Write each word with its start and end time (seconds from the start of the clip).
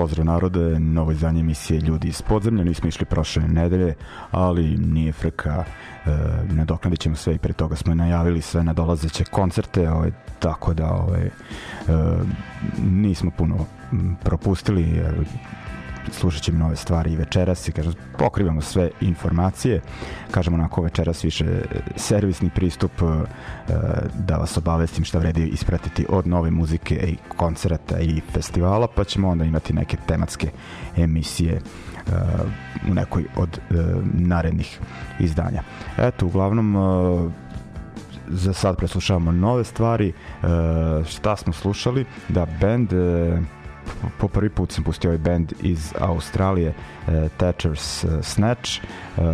Pozdrav 0.00 0.26
narode, 0.26 0.78
novo 0.78 1.12
izdanje 1.12 1.40
emisije 1.40 1.80
Ljudi 1.80 2.08
iz 2.08 2.22
podzemlja, 2.22 2.64
nismo 2.64 2.88
išli 2.88 3.04
prošle 3.06 3.42
nedelje, 3.42 3.94
ali 4.30 4.76
nije 4.76 5.12
frka, 5.12 5.64
e, 5.64 6.10
nadoknadit 6.52 7.00
ćemo 7.00 7.16
sve 7.16 7.34
i 7.34 7.38
pre 7.38 7.52
toga 7.52 7.76
smo 7.76 7.94
najavili 7.94 8.42
sve 8.42 8.64
nadolazeće 8.64 9.24
koncerte, 9.24 9.90
ovaj, 9.90 10.10
tako 10.38 10.74
da 10.74 10.90
ovaj, 10.90 11.26
e, 11.26 11.30
nismo 12.78 13.30
puno 13.30 13.66
propustili, 14.24 15.02
slušat 16.12 16.42
ćemo 16.42 16.58
nove 16.58 16.76
stvari 16.76 17.12
i 17.12 17.16
večeras 17.16 17.68
i 17.68 17.72
kažem, 17.72 17.92
pokrivamo 18.18 18.60
sve 18.60 18.90
informacije 19.00 19.80
kažemo 20.30 20.56
onako 20.56 20.82
večeras 20.82 21.24
više 21.24 21.46
servisni 21.96 22.50
pristup 22.50 22.92
e, 23.02 23.04
da 24.14 24.36
vas 24.36 24.56
obavestim 24.56 25.04
šta 25.04 25.18
vredi 25.18 25.46
ispratiti 25.46 26.06
od 26.08 26.26
nove 26.26 26.50
muzike 26.50 26.94
i 26.94 27.16
koncerata 27.36 27.98
i 28.00 28.20
festivala 28.32 28.86
pa 28.94 29.04
ćemo 29.04 29.28
onda 29.28 29.44
imati 29.44 29.72
neke 29.72 29.96
tematske 30.06 30.50
emisije 30.96 31.52
e, 31.52 31.60
u 32.90 32.94
nekoj 32.94 33.24
od 33.36 33.58
e, 33.58 33.74
narednih 34.14 34.80
izdanja 35.18 35.62
eto 35.98 36.26
uglavnom 36.26 36.76
za 38.28 38.52
sad 38.52 38.76
preslušavamo 38.76 39.32
nove 39.32 39.64
stvari. 39.64 40.12
Šta 41.08 41.36
smo 41.36 41.52
slušali? 41.52 42.04
Da, 42.28 42.46
band... 42.60 42.92
Po 44.18 44.28
prvi 44.28 44.50
put 44.50 44.72
sam 44.72 44.84
pustio 44.84 45.10
ovaj 45.10 45.18
band 45.18 45.52
iz 45.62 45.94
Australije 45.98 46.68
uh, 46.68 47.14
Thatcher's 47.38 48.04
uh, 48.04 48.24
Snatch. 48.24 48.80
Uh, 49.16 49.24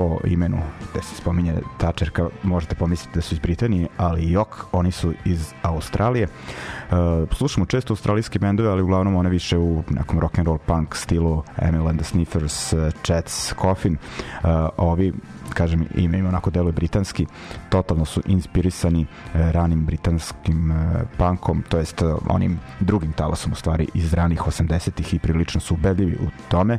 po 0.00 0.18
imenu 0.24 0.56
gde 0.90 1.02
se 1.02 1.14
spominje 1.14 1.54
Thatcherka 1.78 2.28
možete 2.42 2.74
pomisliti 2.74 3.14
da 3.14 3.20
su 3.20 3.34
iz 3.34 3.38
Britanije 3.38 3.88
ali 3.96 4.30
jok, 4.30 4.64
oni 4.72 4.92
su 4.92 5.12
iz 5.24 5.52
Australije. 5.62 6.26
Uh, 6.26 6.96
slušamo 7.32 7.66
često 7.66 7.92
australijske 7.92 8.38
bendove 8.38 8.68
ali 8.68 8.82
uglavnom 8.82 9.16
one 9.16 9.30
više 9.30 9.58
u 9.58 9.82
nekom 9.90 10.20
rock 10.20 10.38
and 10.38 10.46
roll 10.46 10.58
punk 10.58 10.96
stilu 10.96 11.42
Emil 11.62 11.88
and 11.88 12.00
the 12.00 12.04
Sniffers, 12.04 12.72
uh, 12.72 12.92
Chats, 13.02 13.54
Coffin. 13.60 13.96
Uh, 14.42 14.48
ovi 14.76 15.12
kažem 15.54 15.86
ime 15.94 16.18
ima 16.18 16.28
onako 16.28 16.50
deluje 16.50 16.72
britanski 16.72 17.26
totalno 17.68 18.04
su 18.04 18.22
inspirisani 18.26 19.02
e, 19.02 19.52
ranim 19.52 19.86
britanskim 19.86 20.72
e, 20.72 21.04
punkom 21.18 21.62
to 21.68 21.78
jest 21.78 22.02
onim 22.28 22.58
drugim 22.80 23.12
talasom 23.12 23.52
u 23.52 23.54
stvari 23.54 23.86
iz 23.94 24.14
ranih 24.14 24.40
80-ih 24.40 25.14
i 25.14 25.18
prilično 25.18 25.60
su 25.60 25.74
ubedljivi 25.74 26.12
u 26.12 26.26
tome. 26.48 26.74
E, 26.74 26.78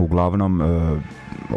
uglavnom 0.00 0.62
e, 0.62 0.64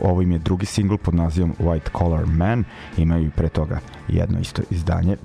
ovo 0.02 0.22
im 0.22 0.32
je 0.32 0.40
drugi 0.40 0.66
singl 0.66 0.96
pod 0.96 1.16
nazivom 1.16 1.54
White 1.60 1.98
Collar 1.98 2.26
Man 2.26 2.64
imaju 2.98 3.32
pre 3.36 3.50
toga 3.50 3.80
jedno 4.08 4.40
isto 4.40 4.62
izdanje 4.70 5.18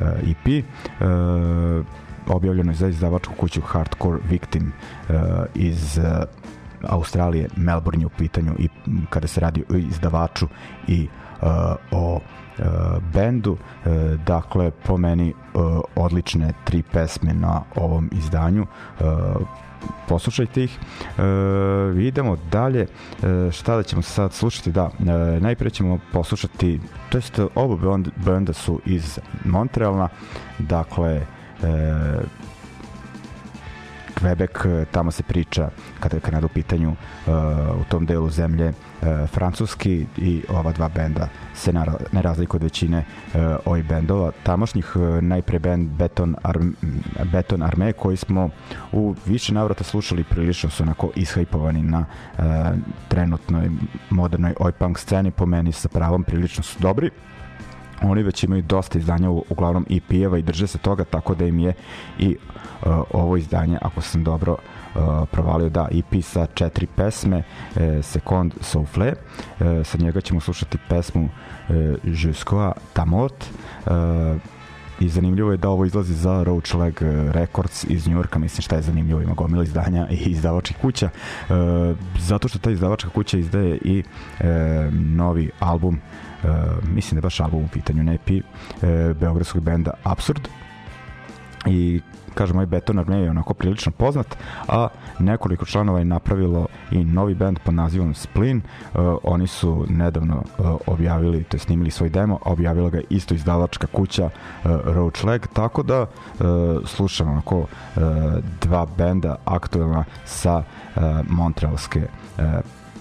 EP 0.00 0.64
uh, 1.00 1.86
objavljeno 2.26 2.72
je 2.72 2.76
za 2.76 2.88
izdavačku 2.88 3.34
kuću 3.34 3.60
Hardcore 3.60 4.18
Victim 4.28 4.72
uh, 5.08 5.14
iz 5.54 5.98
uh, 5.98 6.04
Australije, 6.88 7.48
Melbourne 7.56 8.06
u 8.06 8.08
pitanju 8.08 8.52
i 8.58 8.68
kada 9.10 9.26
se 9.26 9.40
radi 9.40 9.64
o 9.70 9.76
izdavaču 9.76 10.46
i 10.88 11.08
uh, 11.42 11.48
o 11.90 12.14
uh, 12.14 12.64
bendu. 13.12 13.52
Uh, 13.52 13.92
dakle, 14.26 14.70
po 14.70 14.96
meni 14.96 15.34
uh, 15.54 15.80
odlične 15.96 16.52
tri 16.64 16.82
pesme 16.82 17.34
na 17.34 17.62
ovom 17.76 18.10
izdanju. 18.12 18.66
Uh, 19.00 19.06
poslušajte 20.08 20.64
ih. 20.64 20.78
E, 20.78 22.02
idemo 22.02 22.36
dalje. 22.52 22.80
E, 22.80 23.52
šta 23.52 23.76
da 23.76 23.82
ćemo 23.82 24.02
sad 24.02 24.32
slušati? 24.32 24.72
Da, 24.72 24.90
e, 25.00 25.40
najpre 25.40 25.70
ćemo 25.70 25.98
poslušati, 26.12 26.80
to 27.08 27.18
jest 27.18 27.40
oba 27.54 27.98
benda 28.16 28.52
su 28.52 28.80
iz 28.86 29.18
Montrealna, 29.44 30.08
dakle, 30.58 31.26
e, 31.62 32.20
Quebec, 34.20 34.66
e, 34.66 34.84
tamo 34.90 35.10
se 35.10 35.22
priča 35.22 35.70
kada 36.00 36.16
je 36.16 36.20
Kanada 36.20 36.46
u 36.46 36.48
pitanju 36.48 36.90
uh, 36.90 37.34
u 37.80 37.84
tom 37.88 38.06
delu 38.06 38.30
zemlje 38.30 38.72
uh, 39.02 39.28
francuski 39.28 40.06
i 40.16 40.42
ova 40.48 40.72
dva 40.72 40.88
benda 40.88 41.28
se 41.54 41.72
na, 41.72 41.86
ne 42.12 42.22
razliku 42.22 42.56
od 42.56 42.62
većine 42.62 42.98
uh, 42.98 43.40
ovih 43.64 43.84
bendova. 43.84 44.32
Tamošnjih 44.42 44.96
uh, 44.96 45.22
najpre 45.22 45.58
bend 45.58 45.90
Beton, 45.90 46.36
Arm, 46.42 46.72
Beton 47.32 47.62
Arme 47.62 47.92
koji 47.92 48.16
smo 48.16 48.50
u 48.92 49.14
više 49.26 49.54
navrata 49.54 49.84
slušali 49.84 50.24
prilično 50.24 50.70
su 50.70 50.82
onako 50.82 51.10
ishajpovani 51.16 51.82
na 51.82 52.04
uh, 52.38 52.44
trenutnoj 53.08 53.70
modernoj 54.10 54.54
oj 54.60 54.72
punk 54.72 54.98
sceni 54.98 55.30
po 55.30 55.46
meni 55.46 55.72
sa 55.72 55.88
pravom 55.88 56.24
prilično 56.24 56.62
su 56.62 56.78
dobri. 56.80 57.10
Oni 58.02 58.22
već 58.22 58.44
imaju 58.44 58.62
dosta 58.62 58.98
izdanja 58.98 59.30
uglavnom 59.30 59.86
EP-eva 59.90 60.38
i 60.38 60.42
drže 60.42 60.66
se 60.66 60.78
toga 60.78 61.04
tako 61.04 61.34
da 61.34 61.46
im 61.46 61.58
je 61.58 61.72
i 62.18 62.36
uh, 62.86 62.92
ovo 63.10 63.36
izdanje 63.36 63.78
ako 63.82 64.00
sam 64.00 64.24
dobro 64.24 64.56
provalio 65.30 65.68
da 65.68 65.88
EP 65.90 66.22
sa 66.22 66.46
četiri 66.46 66.86
pesme 66.96 67.36
uh, 67.38 68.04
Second 68.04 68.54
Souffle 68.60 69.12
uh, 69.12 69.86
sa 69.86 69.98
njega 69.98 70.20
ćemo 70.20 70.40
slušati 70.40 70.78
pesmu 70.88 71.24
uh, 71.24 71.76
Jusqu'à 72.04 72.72
ta 72.92 73.04
mort 73.04 73.44
uh, 73.86 73.92
i 75.00 75.08
zanimljivo 75.08 75.50
je 75.50 75.56
da 75.56 75.68
ovo 75.68 75.84
izlazi 75.84 76.14
za 76.14 76.42
Roach 76.42 76.74
Leg 76.74 77.02
Records 77.30 77.84
iz 77.84 78.08
Njurka, 78.08 78.38
mislim 78.38 78.62
šta 78.62 78.76
je 78.76 78.82
zanimljivo, 78.82 79.20
ima 79.20 79.34
gomila 79.34 79.62
izdanja 79.62 80.08
i 80.10 80.30
izdavačkih 80.30 80.76
kuća, 80.76 81.06
e, 81.06 81.52
zato 82.18 82.48
što 82.48 82.58
ta 82.58 82.70
izdavačka 82.70 83.10
kuća 83.10 83.38
izdaje 83.38 83.78
i 83.84 84.02
e, 84.40 84.44
novi 84.92 85.50
album 85.60 86.00
Uh, 86.44 86.48
mislim 86.94 87.14
da 87.14 87.18
je 87.18 87.22
baš 87.22 87.40
album 87.40 87.64
u 87.64 87.68
pitanju, 87.68 88.02
ne 88.02 88.14
EP, 88.14 88.30
uh, 88.30 89.16
beogradskog 89.16 89.62
benda 89.62 89.90
Absurd. 90.02 90.48
I 91.66 92.00
kažem, 92.40 92.56
ovaj 92.56 92.66
Beton 92.66 92.98
Arme 92.98 93.18
je 93.20 93.30
onako 93.30 93.54
prilično 93.54 93.92
poznat, 93.92 94.36
a 94.68 94.88
nekoliko 95.18 95.64
članova 95.64 95.98
je 95.98 96.04
napravilo 96.04 96.66
i 96.90 97.04
novi 97.04 97.34
band 97.34 97.58
pod 97.64 97.74
nazivom 97.74 98.14
Splin. 98.14 98.62
Uh, 98.94 99.18
oni 99.22 99.46
su 99.46 99.86
nedavno 99.88 100.36
uh, 100.36 100.76
objavili, 100.86 101.44
to 101.44 101.56
je 101.56 101.60
snimili 101.60 101.90
svoj 101.90 102.08
demo, 102.08 102.38
a 102.44 102.52
objavila 102.52 102.90
ga 102.90 103.00
isto 103.10 103.34
izdavačka 103.34 103.86
kuća 103.86 104.24
uh, 104.24 104.70
Roach 104.84 105.24
Leg, 105.24 105.46
tako 105.52 105.82
da 105.82 106.02
uh, 106.02 106.08
slušam 106.84 107.28
onako 107.30 107.58
uh, 107.58 107.66
dva 108.60 108.86
benda 108.96 109.36
aktuelna 109.44 110.04
sa 110.24 110.56
uh, 110.56 111.02
montrealske 111.28 112.00
uh, 112.38 112.44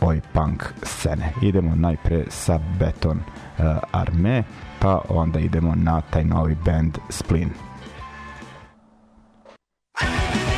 oj 0.01 0.21
punk 0.33 0.63
scene. 0.83 1.31
Idemo 1.41 1.75
najpre 1.75 2.25
sa 2.29 2.59
Beton 2.79 3.17
uh, 3.17 3.65
Arme, 3.91 4.43
pa 4.79 5.01
onda 5.09 5.39
idemo 5.39 5.75
na 5.75 6.01
taj 6.01 6.25
novi 6.25 6.55
band 6.65 6.97
Splin. 7.09 7.68
Thank 9.99 10.35
you. 10.43 10.48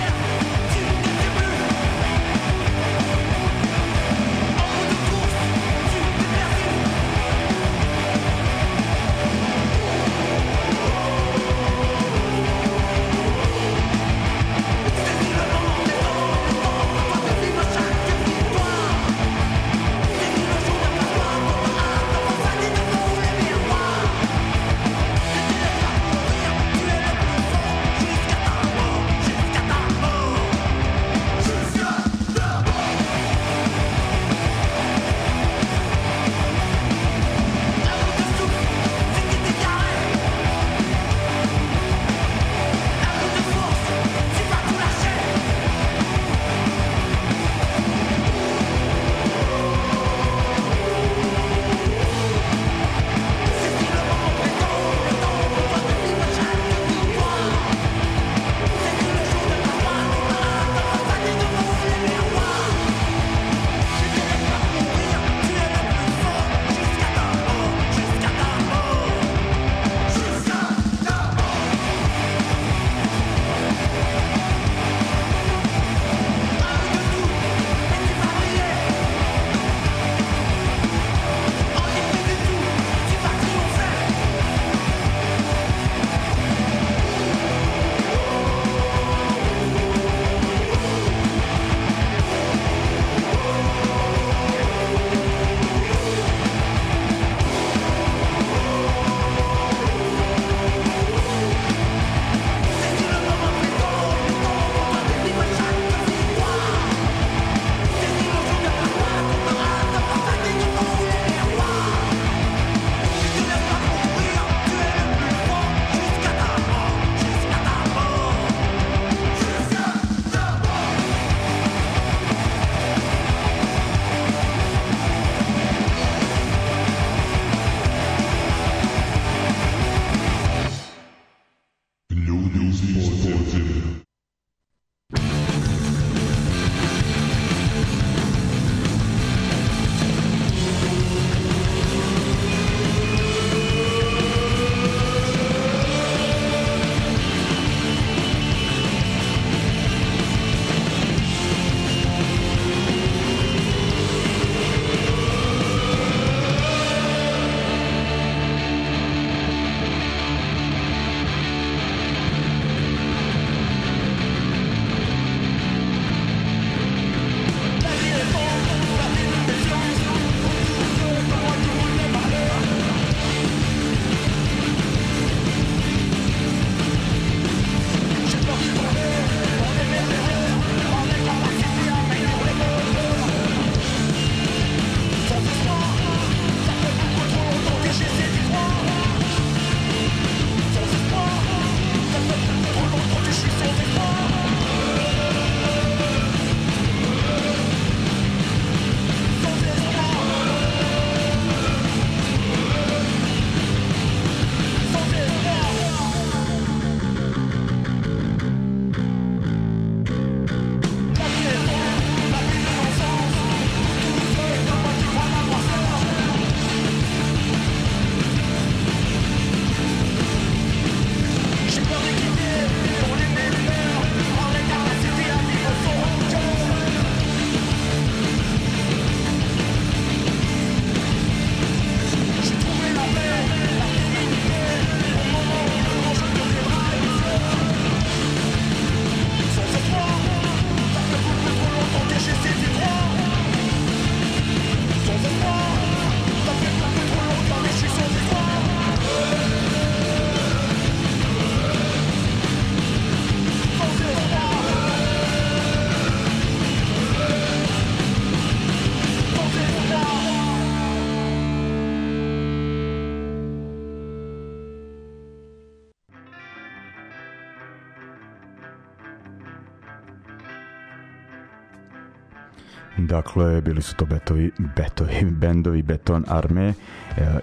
Dakle, 273.11 273.61
bili 273.61 273.81
su 273.81 273.95
to 273.95 274.06
betovi, 274.06 274.51
betovi, 274.75 275.25
bendovi 275.41 275.81
Beton 275.81 276.25
Arme 276.27 276.68
e, 276.68 276.73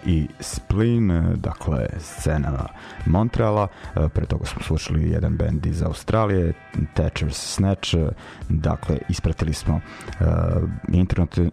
i 0.07 0.29
Splin, 0.41 1.11
e, 1.11 1.37
dakle, 1.37 1.87
scena 1.99 2.67
Montreala. 3.07 3.69
E, 3.97 4.09
pre 4.09 4.27
toga 4.27 4.47
smo 4.47 4.63
slušali 4.63 5.11
jedan 5.11 5.37
bend 5.37 5.67
iz 5.67 5.83
Australije, 5.83 6.53
Thatcher's 6.95 7.55
Snatch. 7.55 7.95
E, 7.95 8.09
dakle, 8.49 8.99
ispratili 9.09 9.53
smo 9.53 9.81
e, 10.21 10.25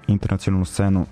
internacionalnu 0.08 0.66
scenu 0.66 1.06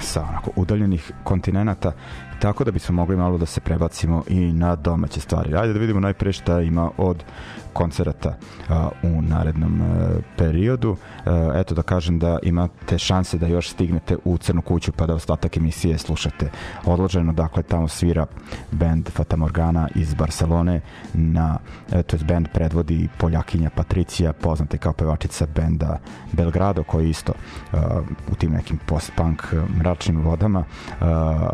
sa 0.00 0.22
onako 0.22 0.50
udaljenih 0.56 1.12
kontinenta 1.24 1.92
tako 2.40 2.64
da 2.64 2.70
bismo 2.70 2.94
mogli 2.94 3.16
malo 3.16 3.38
da 3.38 3.46
se 3.46 3.60
prebacimo 3.60 4.24
i 4.28 4.52
na 4.52 4.76
domaće 4.76 5.20
stvari. 5.20 5.56
Ajde 5.56 5.72
da 5.72 5.78
vidimo 5.78 6.00
najpre 6.00 6.32
šta 6.32 6.60
ima 6.60 6.90
od 6.96 7.24
koncerata 7.72 8.36
a, 8.68 8.88
u 9.02 9.22
narednom 9.22 9.82
a, 9.82 10.08
periodu. 10.36 10.96
A, 11.26 11.52
eto 11.54 11.74
da 11.74 11.82
kažem 11.82 12.18
da 12.18 12.38
imate 12.42 12.98
šanse 12.98 13.38
da 13.38 13.46
još 13.46 13.70
stignete 13.70 14.16
u 14.24 14.38
Crnu 14.38 14.62
kuću 14.62 14.92
pa 14.92 15.06
da 15.06 15.14
ostatak 15.14 15.56
emisije 15.56 15.98
slušate 15.98 16.50
odloženo. 16.84 17.32
Dakle, 17.32 17.62
tamo 17.62 17.88
svira 17.88 18.26
band 18.70 19.08
Fata 19.10 19.36
Morgana 19.36 19.88
iz 19.94 20.14
Barcelone 20.14 20.80
na, 21.14 21.58
to 22.06 22.16
je 22.16 22.24
band 22.24 22.48
predvodi 22.54 23.08
Poljakinja 23.18 23.70
Patricija, 23.70 24.32
poznata 24.32 24.76
kao 24.76 24.92
pevačica 24.92 25.46
benda 25.46 25.98
Belgrado, 26.32 26.82
koji 26.82 27.10
isto 27.10 27.32
a, 27.72 28.00
u 28.32 28.34
tim 28.34 28.52
nekim 28.52 28.78
post-punk 28.86 29.42
mračnim 29.76 30.20
vodama 30.22 30.64
a, 31.00 31.50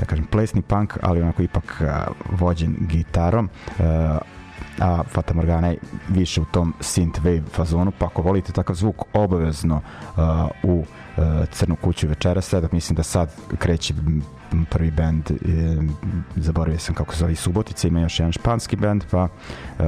da 0.00 0.06
kažem 0.06 0.26
plesni 0.26 0.62
punk, 0.62 0.98
ali 1.02 1.22
onako 1.22 1.42
ipak 1.42 1.80
uh, 1.80 1.88
vođen 2.40 2.76
gitarom. 2.80 3.48
Uh, 3.78 3.84
a 4.80 5.02
Fata 5.08 5.34
Morgana 5.34 5.68
je 5.68 5.78
više 6.08 6.40
u 6.40 6.44
tom 6.44 6.74
synth-wave 6.80 7.42
fazonu, 7.52 7.92
pa 7.98 8.06
ako 8.06 8.22
volite 8.22 8.52
takav 8.52 8.76
zvuk, 8.76 9.02
obavezno 9.12 9.80
uh, 10.16 10.22
u 10.62 10.78
uh, 10.78 10.84
Crnu 11.50 11.76
kuću 11.76 12.08
večera 12.08 12.40
sada, 12.40 12.68
mislim 12.72 12.96
da 12.96 13.02
sad 13.02 13.30
kreće 13.58 13.94
prvi 14.70 14.90
band, 14.90 15.30
e, 15.30 15.36
zaboravio 16.36 16.78
sam 16.78 16.94
kako 16.94 17.12
se 17.14 17.18
zove 17.18 17.34
Subotica, 17.34 17.88
ima 17.88 18.00
još 18.00 18.18
jedan 18.18 18.32
španski 18.32 18.76
band, 18.76 19.04
pa 19.10 19.22
uh, 19.22 19.84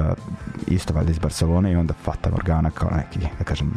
isto 0.67 0.95
valjda 0.95 1.11
iz 1.11 1.19
Barcelone 1.19 1.73
i 1.73 1.77
onda 1.77 1.95
Fata 2.05 2.31
Morgana 2.31 2.71
kao 2.71 2.91
neki, 2.97 3.19
da 3.39 3.45
kažem, 3.45 3.69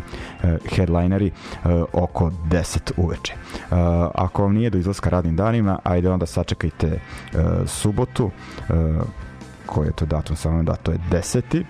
uh, 0.44 0.50
headlineri 0.76 1.32
uh, 1.32 1.72
oko 1.94 2.32
10 2.50 2.92
uveče. 2.98 3.34
Uh, 3.34 3.78
ako 4.16 4.44
vam 4.44 4.54
nije 4.54 4.70
do 4.70 4.78
izlaska 4.78 5.10
radnim 5.10 5.36
danima, 5.36 5.80
ajde 5.84 6.10
onda 6.10 6.26
sačekajte 6.26 7.00
uh, 7.34 7.42
subotu, 7.68 8.26
uh, 8.26 8.76
koji 9.72 9.88
je 9.88 9.94
to 9.94 10.06
datum, 10.06 10.36
samo 10.36 10.64
da 10.64 10.76
to 10.76 10.92
je 10.92 11.00
10. 11.12 11.64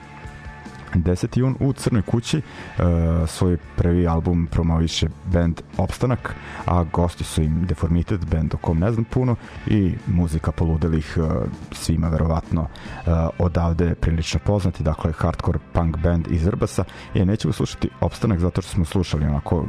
10. 0.95 1.39
jun 1.39 1.55
u 1.59 1.73
Crnoj 1.73 2.01
kući 2.01 2.37
uh, 2.37 2.83
svoj 3.27 3.57
prvi 3.77 4.07
album 4.07 4.47
promoviše 4.51 5.07
band 5.25 5.61
Opstanak, 5.77 6.35
a 6.65 6.83
gosti 6.83 7.23
su 7.23 7.41
im 7.41 7.65
Deformited, 7.65 8.25
band 8.25 8.53
o 8.53 8.57
kom 8.57 8.79
ne 8.79 8.91
znam 8.91 9.03
puno 9.03 9.35
i 9.67 9.93
muzika 10.07 10.51
poludelih 10.51 11.17
uh, 11.17 11.25
svima 11.71 12.09
verovatno 12.09 12.61
uh, 12.61 13.13
odavde 13.39 13.95
prilično 13.95 14.39
poznati, 14.45 14.83
dakle 14.83 15.11
hardcore 15.11 15.59
punk 15.73 15.97
band 15.97 16.27
iz 16.29 16.45
Vrbasa 16.45 16.83
i 17.13 17.25
nećemo 17.25 17.53
slušati 17.53 17.89
Opstanak 18.01 18.39
zato 18.39 18.61
što 18.61 18.71
smo 18.71 18.85
slušali 18.85 19.25
onako 19.25 19.65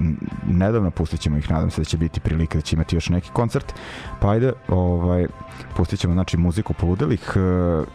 nedavno, 0.47 0.91
pustit 0.91 1.21
ćemo 1.21 1.39
ih, 1.39 1.51
nadam 1.51 1.71
se 1.71 1.81
da 1.81 1.85
će 1.85 1.97
biti 1.97 2.21
prilike 2.21 2.59
da 2.59 2.63
će 2.63 2.77
imati 2.77 2.97
još 2.97 3.09
neki 3.09 3.31
koncert, 3.33 3.75
pa 4.21 4.31
ajde 4.31 4.53
ovaj, 4.69 5.27
pustit 5.77 6.01
ćemo 6.01 6.15
znači 6.15 6.37
muziku 6.37 6.75
poludelih 6.75 7.33
uh, 7.37 7.87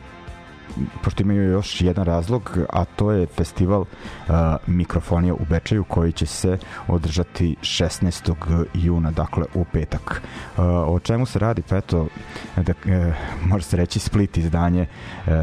pošto 1.03 1.23
imaju 1.23 1.51
još 1.51 1.81
jedan 1.81 2.05
razlog, 2.05 2.57
a 2.69 2.85
to 2.85 3.11
je 3.11 3.25
festival 3.27 3.81
uh, 3.81 4.35
mikrofonija 4.67 5.33
u 5.33 5.45
Bečaju 5.49 5.83
koji 5.83 6.11
će 6.11 6.25
se 6.25 6.57
održati 6.87 7.55
16. 7.61 8.65
juna, 8.73 9.11
dakle 9.11 9.45
u 9.53 9.65
petak. 9.65 10.21
Uh, 10.57 10.63
o 10.65 10.99
čemu 10.99 11.25
se 11.25 11.39
radi? 11.39 11.61
Pa 11.69 11.77
eto, 11.77 12.07
da, 12.55 12.73
uh, 12.85 13.15
može 13.45 13.65
se 13.65 13.77
reći 13.77 13.99
split 13.99 14.37
izdanje 14.37 14.81
uh, 14.81 15.33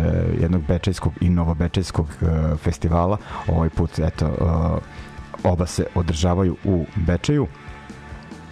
jednog 0.41 0.63
bečajskog 0.63 1.13
i 1.21 1.29
novobečajskog 1.29 2.07
uh, 2.21 2.59
festivala. 2.59 3.17
Ovaj 3.49 3.69
put, 3.69 3.99
eto, 3.99 4.27
uh, 4.27 5.53
oba 5.53 5.67
se 5.67 5.87
održavaju 5.95 6.57
u 6.65 6.85
Bečaju. 6.97 7.47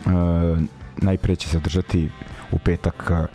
Uh, 0.06 0.12
najpre 0.96 1.36
će 1.36 1.48
se 1.48 1.56
održati 1.56 2.10
u 2.52 2.58
petak 2.58 3.10
uh, 3.10 3.26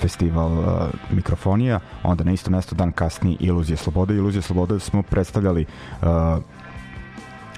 festival 0.00 0.52
uh, 0.52 0.66
mikrofonija, 1.10 1.80
onda 2.02 2.24
na 2.24 2.32
isto 2.32 2.50
mesto 2.50 2.74
dan 2.74 2.92
kasnije 2.92 3.36
Iluzije 3.40 3.76
slobode. 3.76 4.14
Iluzije 4.14 4.42
slobode 4.42 4.80
smo 4.80 5.02
predstavljali 5.02 5.66
uh, 6.02 6.06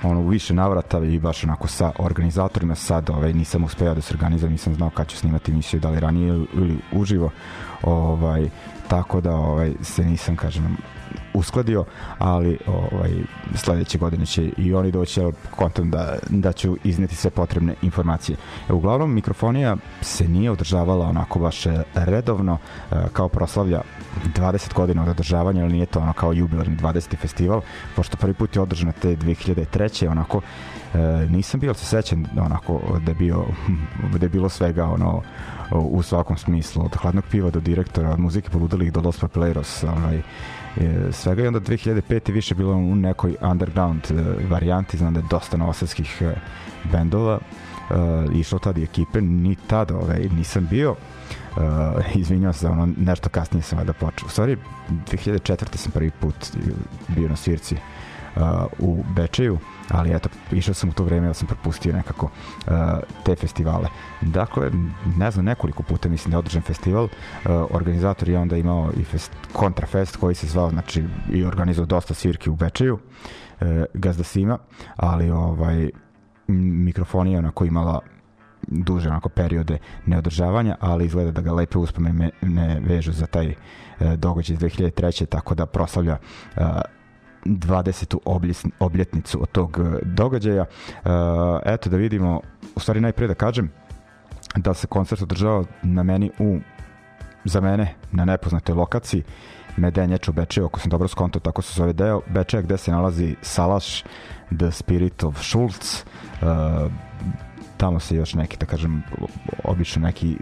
ono 0.03 0.21
u 0.21 0.29
više 0.29 0.55
navrata 0.55 0.99
i 0.99 1.19
baš 1.19 1.45
onako 1.45 1.69
sa 1.69 1.93
organizatorima 1.99 2.75
sad 2.75 3.11
ovaj 3.11 3.33
nisam 3.33 3.65
uspeo 3.65 3.95
da 3.95 4.01
se 4.01 4.15
organizujem 4.15 4.53
nisam 4.53 4.75
znao 4.75 4.91
kad 4.91 5.09
ću 5.09 5.17
snimati 5.17 5.53
emisiju 5.53 5.81
da 5.81 5.91
li 5.91 6.01
ranije 6.01 6.29
ili 6.55 6.79
uživo 6.93 7.31
ovaj 7.83 8.49
tako 8.89 9.21
da 9.21 9.35
ovaj 9.35 9.73
se 9.83 10.05
nisam 10.05 10.37
kažem 10.37 10.77
uskladio, 11.35 11.85
ali 12.19 12.59
ovaj, 12.67 13.11
sledeće 13.55 13.99
godine 13.99 14.27
će 14.27 14.51
i 14.57 14.75
oni 14.75 14.93
doći, 14.93 15.21
ali 15.21 15.33
kontam 15.51 15.91
da, 15.91 16.19
da 16.29 16.53
ću 16.53 16.77
izneti 16.85 17.15
sve 17.15 17.31
potrebne 17.31 17.75
informacije. 17.83 18.37
E, 18.69 18.73
uglavnom, 18.73 19.15
mikrofonija 19.15 19.77
se 20.01 20.29
nije 20.29 20.51
održavala 20.51 21.07
onako 21.07 21.39
baš 21.39 21.65
redovno, 21.95 22.59
e, 22.93 22.95
kao 23.13 23.29
proslavlja 23.29 23.81
20 24.35 24.75
godina 24.75 25.03
od 25.03 25.09
održavanja, 25.09 25.63
ali 25.63 25.73
nije 25.73 25.87
to 25.87 26.01
ono 26.01 26.13
kao 26.13 26.33
jubilarni 26.33 26.77
20. 26.77 27.17
festival, 27.17 27.61
pošto 27.97 28.17
prvi 28.17 28.35
put 28.35 28.57
je 28.57 28.63
održano 28.63 28.93
te 29.03 29.17
2003. 29.17 30.11
onako 30.11 30.41
e, 30.95 30.99
nisam 31.31 31.61
bio, 31.61 31.75
se 31.75 31.87
sećam 31.87 32.25
onako 32.41 32.81
da 33.05 33.11
je 33.11 33.15
bio 33.15 33.45
da 34.19 34.27
je 34.27 34.31
bilo 34.31 34.49
svega 34.49 34.85
ono 34.85 35.23
u 35.71 36.03
svakom 36.03 36.37
smislu 36.37 36.85
od 36.85 36.97
hladnog 36.97 37.25
piva 37.31 37.51
do 37.51 37.61
direktora 37.61 38.11
od 38.11 38.21
muzike 38.21 38.51
poludalih 38.51 38.93
do 38.93 39.01
Los 39.01 39.19
Papileros 39.21 39.85
ovaj, 39.85 40.17
e, 40.17 40.23
svega 41.13 41.43
i 41.43 41.47
onda 41.47 41.61
2005. 41.61 42.33
više 42.33 42.55
bilo 42.55 42.75
u 42.75 42.95
nekoj 42.95 43.37
underground 43.41 44.03
e, 44.11 44.15
varijanti, 44.49 44.97
znam 44.97 45.15
da 45.15 45.21
je 45.21 45.27
dosta 45.31 45.57
novosadskih 45.57 46.23
e, 46.23 46.35
bendova 46.93 47.39
išlo 48.35 48.59
tada 48.59 48.81
i 48.81 48.85
ekipe, 48.85 49.21
ni 49.21 49.57
tada 49.67 49.97
ovaj, 49.97 50.29
nisam 50.37 50.67
bio 50.71 50.95
uh, 51.57 51.63
izvinjao 52.15 52.53
se 52.53 52.61
za 52.61 52.71
ono 52.71 52.89
nešto 52.97 53.29
kasnije 53.29 53.63
sam 53.63 53.87
da 53.87 53.93
počeo. 53.93 54.27
U 54.27 54.31
stvari 54.31 54.57
2004. 54.91 55.77
sam 55.77 55.93
prvi 55.93 56.11
put 56.11 56.35
bio 57.09 57.29
na 57.29 57.37
svirci 57.37 57.77
uh, 58.37 58.43
u 58.79 59.05
Bečeju, 59.17 59.59
ali 59.91 60.15
eto, 60.15 60.29
išao 60.53 60.75
sam 60.75 60.89
u 60.89 60.93
to 60.93 61.05
vreme, 61.05 61.27
da 61.27 61.35
sam 61.35 61.47
propustio 61.47 61.93
nekako 61.93 62.27
uh, 62.27 62.73
te 63.25 63.37
festivale. 63.37 63.89
Dakle, 64.21 64.71
ne 65.17 65.31
znam, 65.31 65.45
nekoliko 65.45 65.83
puta 65.83 66.09
mislim 66.09 66.31
da 66.31 66.35
je 66.35 66.39
održan 66.39 66.63
festival, 66.63 67.05
uh, 67.05 67.11
organizator 67.71 68.29
je 68.29 68.39
onda 68.39 68.57
imao 68.57 68.91
i 68.97 69.05
fest, 69.05 69.33
kontrafest 69.53 70.17
koji 70.17 70.35
se 70.35 70.47
zvao, 70.47 70.71
znači, 70.71 71.05
i 71.33 71.45
organizovao 71.45 71.87
dosta 71.87 72.15
svirki 72.15 72.51
u 72.51 72.57
Bečeju, 72.57 72.95
uh, 72.95 73.67
gazda 73.95 74.25
Sima, 74.25 74.59
ali 74.97 75.31
ovaj, 75.31 75.91
mikrofonija 76.49 77.39
onako 77.39 77.65
imala 77.65 78.01
duže 78.63 79.09
onako 79.09 79.29
periode 79.29 79.79
neodržavanja, 80.07 80.77
ali 80.81 81.07
izgleda 81.07 81.31
da 81.31 81.41
ga 81.41 81.53
lepe 81.53 81.79
uspomene 81.79 82.31
ne 82.43 82.81
vežu 82.81 83.13
za 83.13 83.27
taj 83.27 83.47
e, 83.47 83.55
događaj 84.17 84.55
iz 84.55 84.61
2003. 84.61 85.27
tako 85.27 85.55
da 85.55 85.67
proslavlja 85.67 86.17
e, 86.57 86.61
20. 87.45 88.17
obljetnicu 88.79 89.43
od 89.43 89.49
tog 89.49 89.79
e, 89.79 89.99
događaja. 90.05 90.65
E, 90.65 90.69
eto 91.65 91.91
da 91.91 91.97
vidimo, 91.97 92.41
u 92.77 92.81
stvari 92.81 93.01
najpre 93.01 93.27
da 93.27 93.35
kažem 93.35 93.71
da 94.57 94.75
se 94.75 94.87
koncert 94.87 95.23
održava 95.23 95.65
na 95.83 96.03
meni 96.03 96.31
u 96.39 96.59
za 97.45 97.61
mene 97.61 97.95
na 98.13 98.25
nepoznatoj 98.25 98.75
lokaciji 98.75 99.23
Medenjač 99.77 100.29
u 100.29 100.33
Bečeju, 100.33 100.67
ako 100.67 100.81
sam 100.81 100.91
dobro 100.91 101.09
skontao, 101.09 101.41
tako 101.41 101.63
se 101.63 101.75
zove 101.75 101.93
deo 101.93 102.21
Bečeja 102.27 102.63
gde 102.63 102.77
se 102.77 102.91
nalazi 102.91 103.37
Salaš 103.43 104.05
The 104.59 104.71
Spirit 104.71 105.25
of 105.25 105.43
Schultz 105.43 106.05
uh, 106.43 106.93
tamo 107.77 108.01
se 108.01 108.17
još 108.17 108.35
neki, 108.35 108.57
da 108.57 108.67
kažem, 108.67 109.03
obično 109.65 110.03
neki 110.03 110.37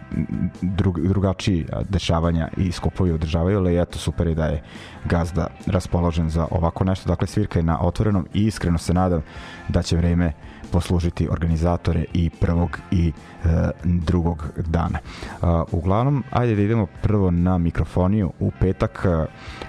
drug, 0.62 1.00
drugačiji 1.00 1.66
dešavanja 1.88 2.48
i 2.56 2.72
skupovi 2.72 3.12
održavaju, 3.12 3.58
ali 3.58 3.80
eto 3.80 3.98
super 3.98 4.26
je 4.26 4.34
da 4.34 4.46
je 4.46 4.62
gazda 5.04 5.46
raspoložen 5.66 6.30
za 6.30 6.46
ovako 6.50 6.84
nešto. 6.84 7.08
Dakle, 7.08 7.26
svirka 7.26 7.58
je 7.58 7.62
na 7.62 7.80
otvorenom 7.80 8.28
i 8.34 8.46
iskreno 8.46 8.78
se 8.78 8.94
nadam 8.94 9.22
da 9.68 9.82
će 9.82 9.96
vreme 9.96 10.32
poslužiti 10.70 11.28
organizatore 11.28 12.04
i 12.12 12.30
prvog 12.30 12.78
i 12.90 13.12
e, 13.44 13.70
drugog 13.84 14.48
dana. 14.56 14.98
E, 14.98 15.46
uglavnom, 15.72 16.24
ajde 16.30 16.54
da 16.54 16.62
idemo 16.62 16.86
prvo 17.02 17.30
na 17.30 17.58
mikrofoniju 17.58 18.32
u 18.40 18.50
petak 18.60 19.06
e, 19.06 19.26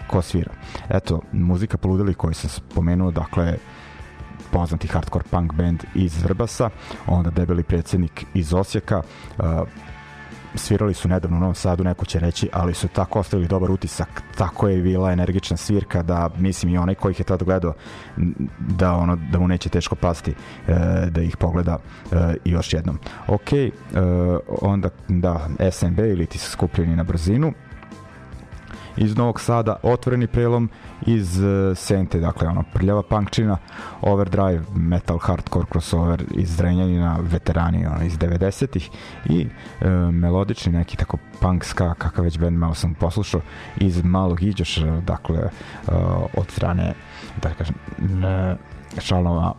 ko 0.07 0.21
svira. 0.21 0.51
Eto, 0.89 1.21
muzika 1.31 1.77
poludeli 1.77 2.13
koju 2.13 2.33
sam 2.33 2.49
spomenuo, 2.49 3.11
dakle, 3.11 3.57
poznati 4.51 4.87
hardcore 4.87 5.25
punk 5.31 5.53
band 5.53 5.83
iz 5.95 6.23
Vrbasa, 6.23 6.69
onda 7.07 7.29
debeli 7.29 7.63
predsednik 7.63 8.25
iz 8.33 8.53
Osijeka, 8.53 9.01
uh, 9.37 9.45
svirali 10.57 10.93
su 10.93 11.07
nedavno 11.07 11.37
u 11.37 11.39
Novom 11.39 11.55
Sadu, 11.55 11.83
neko 11.83 12.05
će 12.05 12.19
reći, 12.19 12.49
ali 12.53 12.73
su 12.73 12.87
tako 12.87 13.19
ostavili 13.19 13.47
dobar 13.47 13.71
utisak, 13.71 14.23
tako 14.37 14.67
je 14.67 14.81
bila 14.81 15.11
energična 15.11 15.57
svirka 15.57 16.03
da 16.03 16.29
mislim 16.37 16.73
i 16.73 16.77
onaj 16.77 16.95
koji 16.95 17.11
ih 17.11 17.19
je 17.19 17.23
tada 17.23 17.45
gledao 17.45 17.73
da 18.59 18.93
ono 18.93 19.15
da 19.15 19.39
mu 19.39 19.47
neće 19.47 19.69
teško 19.69 19.95
pasti 19.95 20.31
e, 20.31 20.75
da 21.09 21.21
ih 21.21 21.37
pogleda 21.37 21.77
e, 22.11 22.15
još 22.45 22.73
jednom. 22.73 22.99
Ok, 23.27 23.53
e, 23.53 23.71
onda 24.61 24.89
da 25.07 25.47
SNB 25.71 25.99
ili 25.99 26.25
ti 26.25 26.37
skupljeni 26.37 26.95
na 26.95 27.03
brzinu 27.03 27.53
iz 28.97 29.17
Novog 29.17 29.41
Sada, 29.41 29.75
otvoreni 29.83 30.27
prelom 30.27 30.69
iz 31.05 31.39
uh, 31.39 31.77
Sente, 31.77 32.19
dakle 32.19 32.47
ono 32.47 32.63
prljava 32.73 33.03
punkčina, 33.03 33.57
overdrive, 34.01 34.61
metal, 34.75 35.17
hardcore, 35.17 35.65
crossover 35.71 36.23
iz 36.31 36.55
Zrenjanina, 36.55 37.17
veterani 37.21 37.85
ono, 37.85 38.05
iz 38.05 38.17
90-ih 38.17 38.89
i 39.25 39.45
uh, 39.45 39.87
melodični 40.13 40.71
neki 40.71 40.97
tako 40.97 41.17
punk 41.41 41.63
ska, 41.63 41.93
kakav 41.93 42.23
već 42.23 42.39
band 42.39 42.57
malo 42.57 42.73
sam 42.73 42.93
poslušao 42.93 43.41
iz 43.77 44.03
Malog 44.03 44.43
Iđoša, 44.43 45.01
dakle 45.01 45.37
uh, 45.37 45.93
od 46.37 46.51
strane 46.51 46.93
da 47.41 47.49
kažem 47.49 47.75
članova 48.99 49.53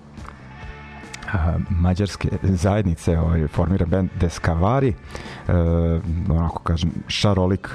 mađarske 1.71 2.29
zajednice 2.43 3.19
ovaj, 3.19 3.47
formira 3.47 3.87
band 3.87 4.11
Deskavari 4.21 4.95
uh, 5.49 5.55
onako 6.31 6.63
kažem 6.63 6.91
šarolik 7.09 7.69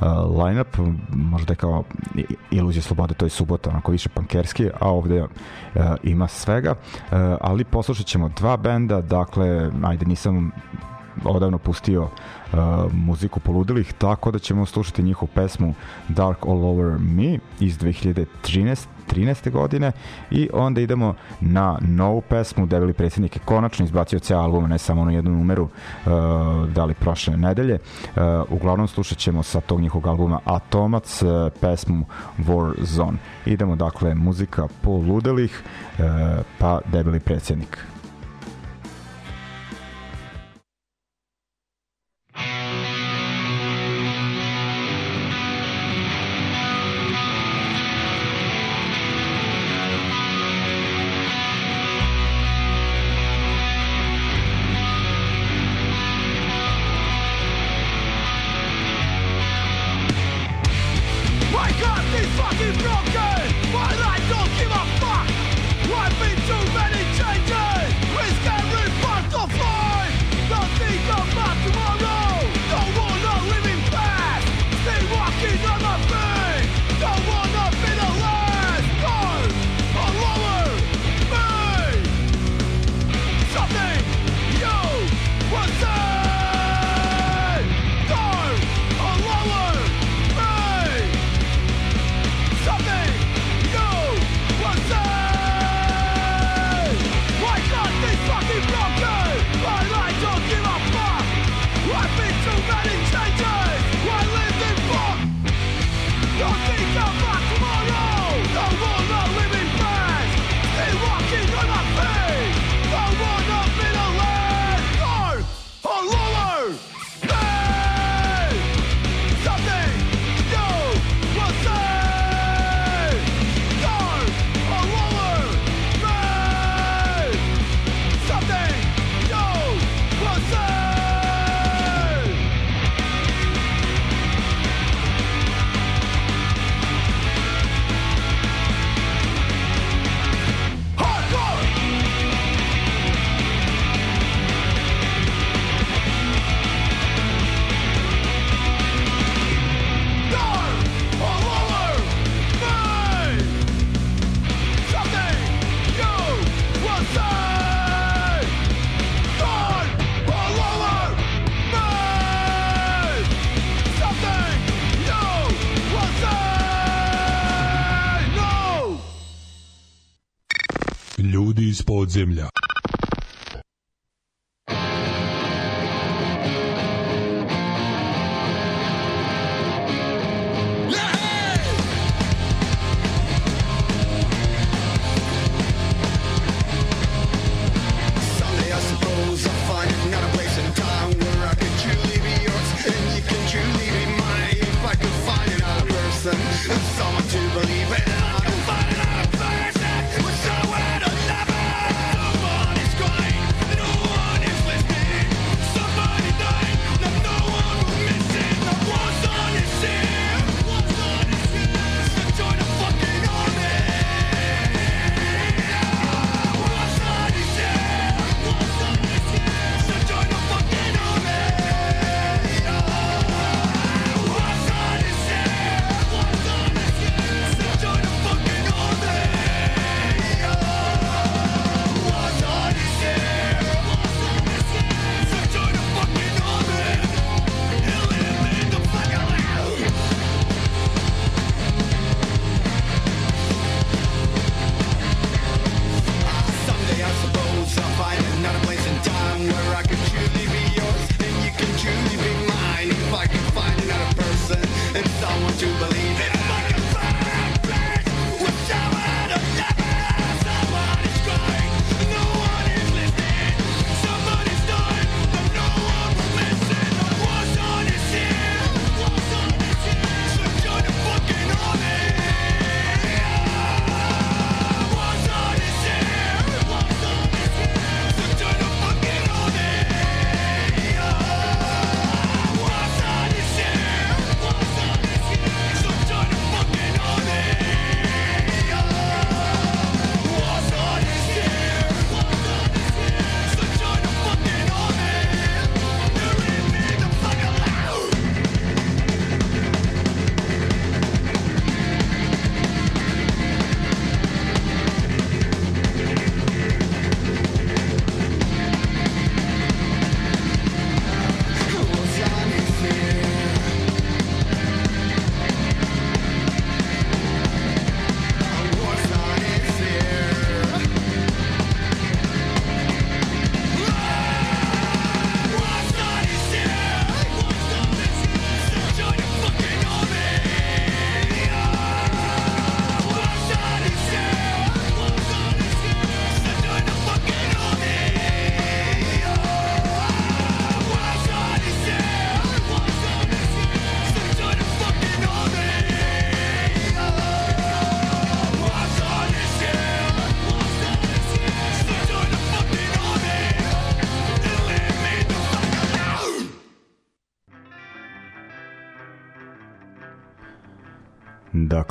uh, 0.00 0.44
line-up, 0.44 0.78
možda 1.10 1.52
je 1.52 1.56
kao 1.56 1.84
iluzija 2.50 2.82
slobode, 2.82 3.14
to 3.14 3.26
je 3.26 3.30
subota, 3.30 3.70
onako 3.70 3.92
više 3.92 4.08
pankerski, 4.08 4.68
a 4.80 4.90
ovde 4.90 5.22
uh, 5.22 5.28
ima 6.02 6.28
svega, 6.28 6.70
uh, 6.70 7.18
ali 7.40 7.64
poslušat 7.64 8.06
ćemo 8.06 8.28
dva 8.28 8.56
benda, 8.56 9.00
dakle, 9.00 9.70
ajde, 9.82 10.06
nisam 10.06 10.52
odavno 11.24 11.58
pustio 11.58 12.02
uh, 12.02 12.58
muziku 12.92 13.40
poludilih, 13.40 13.92
tako 13.92 14.30
da 14.30 14.38
ćemo 14.38 14.66
slušati 14.66 15.02
njihovu 15.02 15.28
pesmu 15.34 15.74
Dark 16.08 16.46
All 16.46 16.64
Over 16.64 16.98
Me 16.98 17.38
iz 17.60 17.78
2013 17.78 18.86
13. 19.06 19.50
godine 19.50 19.92
i 20.30 20.48
onda 20.52 20.80
idemo 20.80 21.14
na 21.40 21.78
novu 21.80 22.20
pesmu 22.20 22.66
Debeli 22.66 22.92
predsjednik 22.92 23.36
je 23.36 23.40
konačno 23.44 23.84
izbacio 23.84 24.18
ceo 24.18 24.38
album, 24.38 24.68
ne 24.68 24.78
samo 24.78 25.02
onu 25.02 25.10
jednu 25.10 25.30
numeru 25.30 25.62
uh, 25.62 26.12
da 26.68 26.84
li 26.84 26.94
prošle 26.94 27.36
nedelje 27.36 27.74
uh, 27.74 28.22
uglavnom 28.48 28.88
slušat 28.88 29.18
ćemo 29.18 29.42
sa 29.42 29.60
tog 29.60 29.80
njihovog 29.80 30.06
albuma 30.06 30.40
Atomac 30.44 31.22
uh, 31.22 31.28
pesmu 31.60 32.04
War 32.38 32.74
Zone 32.82 33.18
idemo 33.46 33.76
dakle 33.76 34.14
muzika 34.14 34.68
poludelih 34.82 35.62
uh, 35.98 36.04
pa 36.58 36.80
Debeli 36.92 37.20
predsjednik 37.20 37.86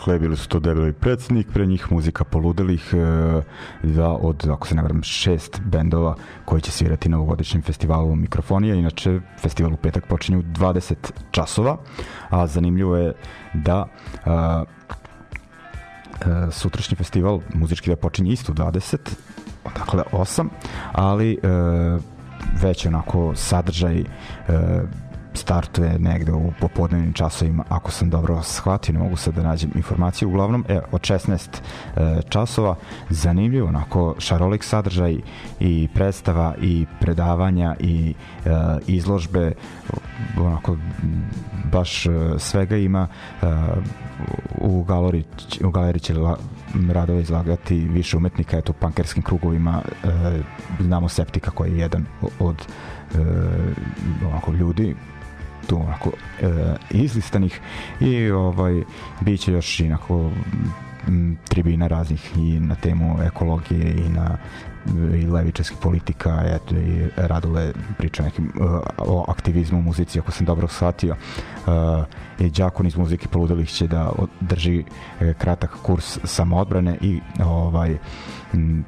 Dakle, 0.06 0.20
bili 0.20 0.38
su 0.38 0.48
to 0.48 0.60
debeli 0.60 0.94
predsednik, 0.94 1.48
pre 1.54 1.66
njih 1.66 1.92
muzika 1.92 2.24
poludelih, 2.24 2.94
e, 2.94 3.42
dva 3.84 4.14
od, 4.14 4.48
ako 4.52 4.68
se 4.68 4.76
ne 4.76 4.82
varam, 4.82 5.04
šest 5.04 5.62
bendova 5.66 6.16
koji 6.46 6.62
će 6.62 6.72
svirati 6.72 7.10
na 7.10 7.18
ovogodišnjem 7.18 7.62
festivalu 7.62 8.16
Mikrofonija. 8.16 8.76
Inače, 8.76 9.20
festival 9.42 9.74
u 9.74 9.78
petak 9.78 10.08
počinje 10.08 10.38
u 10.38 10.44
20 10.44 10.96
časova, 11.32 11.78
a 12.30 12.48
zanimljivo 12.48 12.98
je 12.98 13.14
da 13.54 13.88
a, 14.26 14.64
a, 16.26 16.52
sutrašnji 16.52 16.98
festival 16.98 17.42
muzički 17.54 17.90
da 17.90 17.96
počinje 17.96 18.32
isto 18.32 18.52
u 18.52 18.56
20, 18.56 18.98
dakle 19.78 20.04
8, 20.12 20.48
ali 20.92 21.38
a, 21.44 21.98
već 22.62 22.86
onako 22.86 23.36
sadržaj 23.36 24.04
a, 24.48 24.82
startuje 25.36 26.00
negde 26.00 26.32
u 26.32 26.52
popodnevnim 26.62 27.14
časovima, 27.14 27.64
ako 27.70 27.92
sam 27.92 28.10
dobro 28.10 28.44
shvatio, 28.44 28.94
ne 28.94 29.00
mogu 29.00 29.16
sad 29.16 29.34
da 29.34 29.44
nađem 29.44 29.72
informaciju, 29.76 30.30
uglavnom, 30.30 30.66
e, 30.68 30.80
od 30.92 31.02
16 31.02 31.40
e, 31.96 32.22
časova, 32.30 32.76
zanimljivo, 33.10 33.68
onako, 33.68 34.16
šarolik 34.20 34.64
sadržaj 34.64 35.18
i 35.60 35.88
predstava 35.94 36.56
i 36.62 36.86
predavanja 37.00 37.76
i 37.80 38.14
e, 38.46 38.50
izložbe, 38.88 39.52
onako, 40.38 40.78
baš 41.72 42.06
e, 42.06 42.10
svega 42.38 42.78
ima, 42.78 43.08
e, 43.42 43.46
u 44.62 44.84
galeriji, 44.84 45.24
u 45.64 45.70
galeriji 45.70 46.00
će 46.00 46.14
la, 46.14 46.38
radove 46.90 47.22
izlagati 47.22 47.76
više 47.76 48.18
umetnika, 48.18 48.58
eto, 48.58 48.72
u 48.72 48.80
pankerskim 48.80 49.24
krugovima 49.24 49.82
e, 50.04 50.08
znamo 50.80 51.10
Septika 51.10 51.52
koji 51.52 51.72
je 51.72 51.78
jedan 51.78 52.06
od 52.40 52.56
e, 52.56 53.18
onako, 54.28 54.52
ljudi 54.52 54.96
tu 55.68 55.76
onako 55.76 56.12
e, 56.42 56.48
izlistanih 56.90 57.60
i 58.00 58.30
ovaj 58.32 58.84
biće 59.22 59.52
još 59.52 59.80
inako 59.80 60.32
tribina 61.50 61.88
raznih 61.88 62.38
i 62.38 62.60
na 62.60 62.76
temu 62.76 63.18
ekologije 63.24 63.96
i 64.06 64.10
na 64.10 64.38
i 65.16 65.26
levičarskih 65.26 65.78
politika, 65.82 66.44
eto 66.46 66.76
i 66.76 67.08
Radule 67.16 67.74
priča 67.98 68.24
nekim 68.24 68.52
uh, 68.56 68.80
o 68.98 69.26
aktivizmu 69.28 69.80
u 69.80 69.82
muzici, 69.82 70.20
ako 70.20 70.32
sam 70.32 70.46
dobro 70.46 70.68
shvatio. 70.68 71.16
Uh, 71.68 71.74
I 72.40 72.50
Đakon 72.50 72.88
iz 72.88 72.96
muzike 72.96 73.28
Poludelih 73.28 73.70
će 73.70 73.88
da 73.88 74.12
drži 74.40 74.80
uh, 74.80 75.34
kratak 75.38 75.72
kurs 75.82 76.20
samoodbrane 76.24 76.98
i 77.02 77.20
ovaj 77.46 77.98
m, 78.54 78.86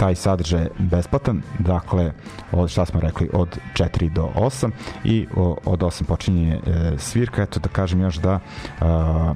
taj 0.00 0.14
sadržaj 0.14 0.62
je 0.62 0.70
besplatan, 0.78 1.42
dakle, 1.58 2.12
od 2.52 2.70
šta 2.70 2.86
smo 2.86 3.00
rekli, 3.00 3.28
od 3.32 3.58
4 3.74 4.08
do 4.12 4.28
8 4.36 4.70
i 5.04 5.26
o, 5.36 5.56
od 5.64 5.80
8 5.80 6.04
počinje 6.04 6.54
e, 6.54 6.92
svirka, 6.98 7.42
eto 7.42 7.60
da 7.60 7.68
kažem 7.68 8.00
još 8.00 8.16
da 8.16 8.38
a, 8.80 9.34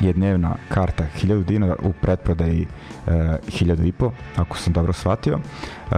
je 0.00 0.12
dnevna 0.12 0.54
karta 0.68 1.04
1000 1.22 1.44
dinara 1.44 1.76
u 1.82 1.92
pretprodaji 1.92 2.66
e, 3.06 3.10
1000 3.10 3.88
i 3.88 3.92
po, 3.92 4.12
ako 4.36 4.56
sam 4.56 4.72
dobro 4.72 4.92
shvatio. 4.92 5.38
E, 5.38 5.94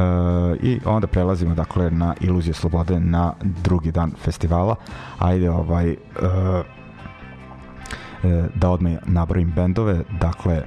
I 0.63 0.81
onda 0.85 1.07
prelazimo 1.07 1.55
dakle 1.55 1.91
na 1.91 2.15
Iluzije 2.21 2.55
slobode 2.55 3.01
na 3.01 3.35
drugi 3.43 3.93
dan 3.93 4.13
festivala. 4.25 4.77
Ajde 5.19 5.51
ovaj 5.51 5.91
e, 5.91 5.97
e, 8.25 8.49
da 8.55 8.71
odmah 8.71 8.93
nabrojim 9.07 9.53
bendove, 9.57 10.03
dakle 10.21 10.63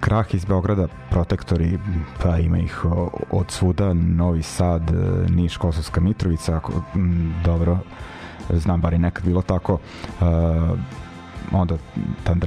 Krah 0.00 0.34
iz 0.34 0.44
Beograda, 0.44 0.88
Protektori, 1.10 1.78
pa 2.22 2.36
ima 2.36 2.58
ih 2.58 2.84
od 3.30 3.50
svuda, 3.50 3.94
Novi 3.94 4.42
Sad, 4.42 4.90
e, 4.90 5.30
Niš, 5.30 5.56
Kosovska 5.56 6.00
Mitrovica, 6.00 6.56
ako, 6.56 6.72
m, 6.94 7.34
dobro, 7.44 7.78
znam 8.50 8.80
bar 8.80 8.92
i 8.94 8.98
nekad 8.98 9.24
bilo 9.24 9.42
tako, 9.42 9.72
uh, 9.72 10.78
onda 11.52 11.76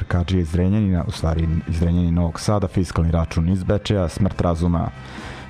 Kađi 0.07 0.39
iz 0.39 0.55
Renjanina, 0.55 1.03
u 1.07 1.11
stvari 1.11 1.47
iz 1.67 1.83
Renjanina 1.83 2.21
Novog 2.21 2.39
Sada, 2.39 2.67
fiskalni 2.67 3.11
račun 3.11 3.49
iz 3.49 3.63
Bečeja, 3.63 4.09
Smrt 4.09 4.41
razuma 4.41 4.89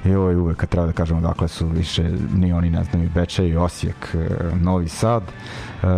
i 0.05 0.13
ovo 0.15 0.29
je 0.29 0.37
uvek 0.37 0.57
kad 0.57 0.69
treba 0.69 0.87
da 0.87 0.93
kažemo 0.93 1.21
dakle 1.21 1.47
su 1.47 1.67
više 1.67 2.03
ni 2.35 2.53
oni 2.53 2.69
ne 2.69 2.83
znaju 2.83 3.09
Bečej, 3.15 3.57
Osijek, 3.57 4.15
e, 4.15 4.55
Novi 4.55 4.87
Sad 4.87 5.23
uh, 5.23 5.89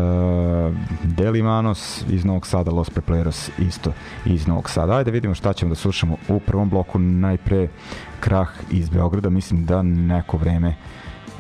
Delimanos 1.04 2.04
iz 2.10 2.26
Novog 2.26 2.48
Sada, 2.48 2.72
Los 2.72 2.90
Prepleros 2.90 3.50
isto 3.60 3.94
iz 4.26 4.48
Novog 4.48 4.70
Sada. 4.70 4.94
Ajde 4.94 5.12
vidimo 5.12 5.36
šta 5.36 5.54
ćemo 5.54 5.70
da 5.70 5.76
slušamo 5.76 6.18
u 6.28 6.40
prvom 6.40 6.70
bloku. 6.70 7.00
Najpre 7.00 7.68
Krah 8.20 8.50
iz 8.72 8.90
Beograda, 8.90 9.30
mislim 9.30 9.66
da 9.66 9.82
neko 9.82 10.38
vreme 10.38 10.76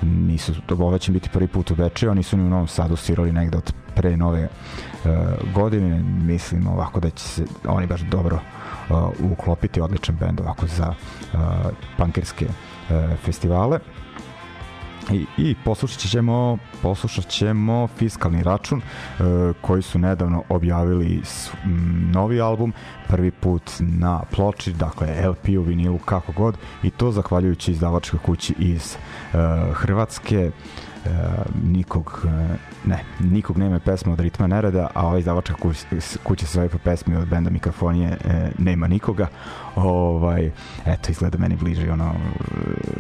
nisu, 0.01 0.53
ovo 0.69 0.97
će 0.97 1.11
biti 1.11 1.29
prvi 1.29 1.47
put 1.47 1.71
u 1.71 1.75
Bečeju, 1.75 2.11
oni 2.11 2.23
su 2.23 2.37
ni 2.37 2.43
u 2.43 2.49
Novom 2.49 2.67
Sadu 2.67 2.95
svirali 2.95 3.31
negde 3.31 3.57
od 3.57 3.73
pre 3.95 4.17
nove 4.17 4.43
uh, 4.43 5.11
godine, 5.53 6.03
mislim 6.03 6.67
ovako 6.67 6.99
da 6.99 7.09
će 7.09 7.23
se 7.23 7.45
oni 7.67 7.87
baš 7.87 8.01
dobro 8.01 8.39
uh, 8.89 9.31
uklopiti 9.31 9.81
odličan 9.81 10.15
bend 10.15 10.39
ovako 10.39 10.67
za 10.67 10.93
pankerske 11.97 12.45
uh, 12.45 13.17
festivale. 13.25 13.79
I, 15.11 15.25
i 15.37 15.55
poslušat 15.65 15.99
ćemo 15.99 16.57
poslušat 16.81 17.27
ćemo 17.27 17.87
fiskalni 17.87 18.43
račun 18.43 18.77
uh, 18.81 19.25
koji 19.61 19.81
su 19.81 19.99
nedavno 19.99 20.43
objavili 20.49 21.21
s, 21.23 21.49
m, 21.63 22.11
novi 22.13 22.41
album 22.41 22.73
prvi 23.07 23.31
put 23.31 23.71
na 23.79 24.21
ploči 24.31 24.73
dakle 24.73 25.27
LP 25.27 25.47
u 25.59 25.61
vinilu 25.61 25.97
kako 25.97 26.31
god 26.31 26.57
i 26.83 26.89
to 26.89 27.11
zahvaljujući 27.11 27.71
izdavačkoj 27.71 28.19
kući 28.19 28.53
iz 28.59 28.95
uh, 29.33 29.39
Hrvatske 29.75 30.51
nikog 31.63 32.27
ne, 32.85 33.03
nikog 33.19 33.57
nema 33.57 33.79
pesma 33.79 34.13
od 34.13 34.19
ritma 34.19 34.47
nereda, 34.47 34.87
a 34.93 35.07
ovaj 35.07 35.19
izdavačka 35.19 35.53
kuća, 36.23 36.45
se 36.45 36.53
zove 36.53 36.69
po 36.69 36.77
pesmi 36.77 37.15
od 37.15 37.27
benda 37.27 37.49
Mikrofonije 37.49 38.09
e, 38.09 38.51
nema 38.57 38.87
nikoga. 38.87 39.27
Ovaj, 39.75 40.51
eto, 40.85 41.11
izgleda 41.11 41.37
meni 41.37 41.55
bliže 41.55 41.91
ono, 41.91 42.13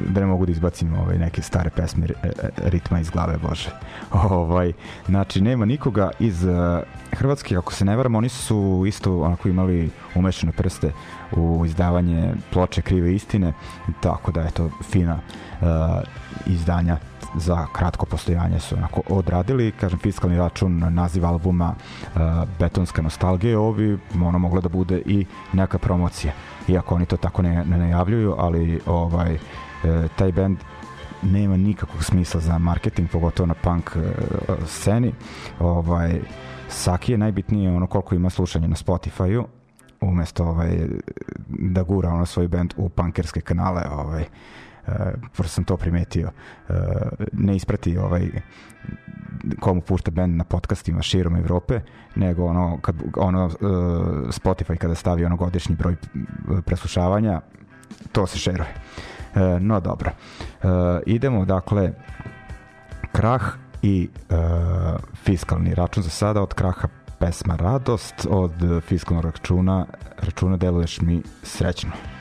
da 0.07 0.19
ne 0.19 0.25
mogu 0.25 0.45
da 0.45 0.51
izbacim 0.51 0.93
ovaj, 0.93 1.17
neke 1.17 1.41
stare 1.41 1.69
pesme 1.69 2.07
e, 2.23 2.31
ritma 2.57 2.99
iz 2.99 3.09
glave, 3.09 3.37
bože. 3.37 3.69
Ovaj, 4.11 4.73
znači, 5.07 5.41
nema 5.41 5.65
nikoga 5.65 6.11
iz 6.19 6.43
uh, 6.43 6.53
Hrvatske, 7.11 7.57
ako 7.57 7.73
se 7.73 7.85
ne 7.85 7.95
varam, 7.95 8.15
oni 8.15 8.29
su 8.29 8.83
isto 8.87 9.21
onako 9.21 9.49
imali 9.49 9.89
umešane 10.15 10.51
prste 10.51 10.91
u 11.31 11.63
izdavanje 11.65 12.33
ploče 12.51 12.81
krive 12.81 13.15
istine, 13.15 13.53
tako 14.01 14.31
da 14.31 14.41
je 14.41 14.51
to 14.51 14.69
fina 14.91 15.19
uh, 15.61 15.67
izdanja 16.45 16.97
za 17.35 17.67
kratko 17.73 18.05
postojanje 18.05 18.59
su 18.59 18.75
onako 18.75 19.01
odradili, 19.09 19.71
kažem 19.71 19.99
fiskalni 19.99 20.37
račun 20.37 20.83
naziv 20.89 21.25
albuma 21.25 21.75
uh, 21.75 22.21
Betonska 22.59 23.01
nostalgija, 23.01 23.59
ovi 23.59 23.97
ono 24.23 24.39
moglo 24.39 24.61
da 24.61 24.69
bude 24.69 25.01
i 25.05 25.25
neka 25.53 25.77
promocija 25.77 26.33
iako 26.67 26.95
oni 26.95 27.05
to 27.05 27.17
tako 27.17 27.41
ne, 27.41 27.65
ne 27.65 27.77
najavljuju 27.77 28.35
ali 28.37 28.79
ovaj 28.85 29.33
uh, 29.33 29.39
taj 30.15 30.31
band 30.31 30.57
nema 31.21 31.57
nikakvog 31.57 32.03
smisla 32.03 32.41
za 32.41 32.57
marketing, 32.57 33.09
pogotovo 33.09 33.47
na 33.47 33.53
punk 33.53 33.91
uh, 33.95 34.03
sceni. 34.67 35.13
Ovaj, 35.59 36.21
Saki 36.69 37.11
je 37.11 37.17
najbitnije 37.17 37.75
ono 37.75 37.87
koliko 37.87 38.15
ima 38.15 38.29
slušanja 38.29 38.67
na 38.67 38.75
Spotify-u, 38.75 39.45
umesto 40.01 40.45
ovaj, 40.45 40.87
da 41.47 41.83
gura 41.83 42.09
ono 42.09 42.25
svoj 42.25 42.47
band 42.47 42.73
u 42.77 42.89
punkerske 42.89 43.41
kanale, 43.41 43.81
ovaj, 43.91 44.25
prosto 45.33 45.53
sam 45.53 45.63
to 45.63 45.77
primetio. 45.77 46.29
Uh, 46.69 46.75
ne 47.31 47.55
isprati 47.55 47.97
ovaj 47.97 48.29
komu 49.59 49.81
pušta 49.81 50.11
band 50.11 50.35
na 50.35 50.43
podcastima 50.43 51.01
širom 51.01 51.35
Evrope, 51.35 51.79
nego 52.15 52.45
ono, 52.45 52.79
kad, 52.81 52.95
ono 53.17 53.45
uh, 53.45 53.51
Spotify 54.29 54.77
kada 54.77 54.95
stavi 54.95 55.25
ono 55.25 55.35
godišnji 55.35 55.75
broj 55.75 55.95
preslušavanja, 56.65 57.41
to 58.11 58.27
se 58.27 58.37
šeruje. 58.37 58.73
No 59.59 59.79
dobro. 59.79 60.11
Idemo, 61.05 61.45
dakle, 61.45 61.91
krah 63.11 63.43
i 63.81 64.09
uh, 64.29 64.37
fiskalni 65.15 65.75
račun 65.75 66.03
za 66.03 66.09
sada 66.09 66.41
od 66.41 66.53
kraha 66.53 66.87
pesma 67.19 67.55
Radost, 67.55 68.27
od 68.29 68.53
fiskalnog 68.87 69.25
računa 69.25 69.85
računa 70.17 70.57
deluješ 70.57 71.01
mi 71.01 71.21
srećno. 71.43 72.12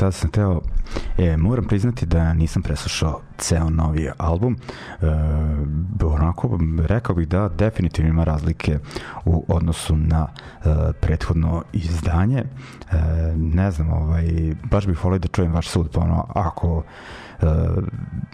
Šta 0.00 0.12
sam 0.12 0.30
teo, 0.30 0.60
e, 1.18 1.36
moram 1.36 1.64
priznati 1.64 2.06
da 2.06 2.32
nisam 2.32 2.62
preslušao 2.62 3.20
ceo 3.38 3.70
novi 3.70 4.10
album, 4.18 4.56
e, 5.00 6.04
onako, 6.04 6.58
rekao 6.78 7.14
bih 7.14 7.28
da 7.28 7.48
definitivno 7.48 8.10
ima 8.10 8.24
razlike 8.24 8.78
u 9.24 9.44
odnosu 9.48 9.96
na 9.96 10.26
e, 10.26 10.92
prethodno 11.00 11.62
izdanje, 11.72 12.38
e, 12.38 12.46
ne 13.36 13.70
znam, 13.70 13.92
ovaj, 13.92 14.24
baš 14.70 14.86
bih 14.86 15.04
volio 15.04 15.18
da 15.18 15.28
čujem 15.28 15.52
vaš 15.52 15.68
sud, 15.68 15.90
pa 15.92 16.00
ono, 16.00 16.26
ako 16.34 16.82
Uh, 17.42 17.48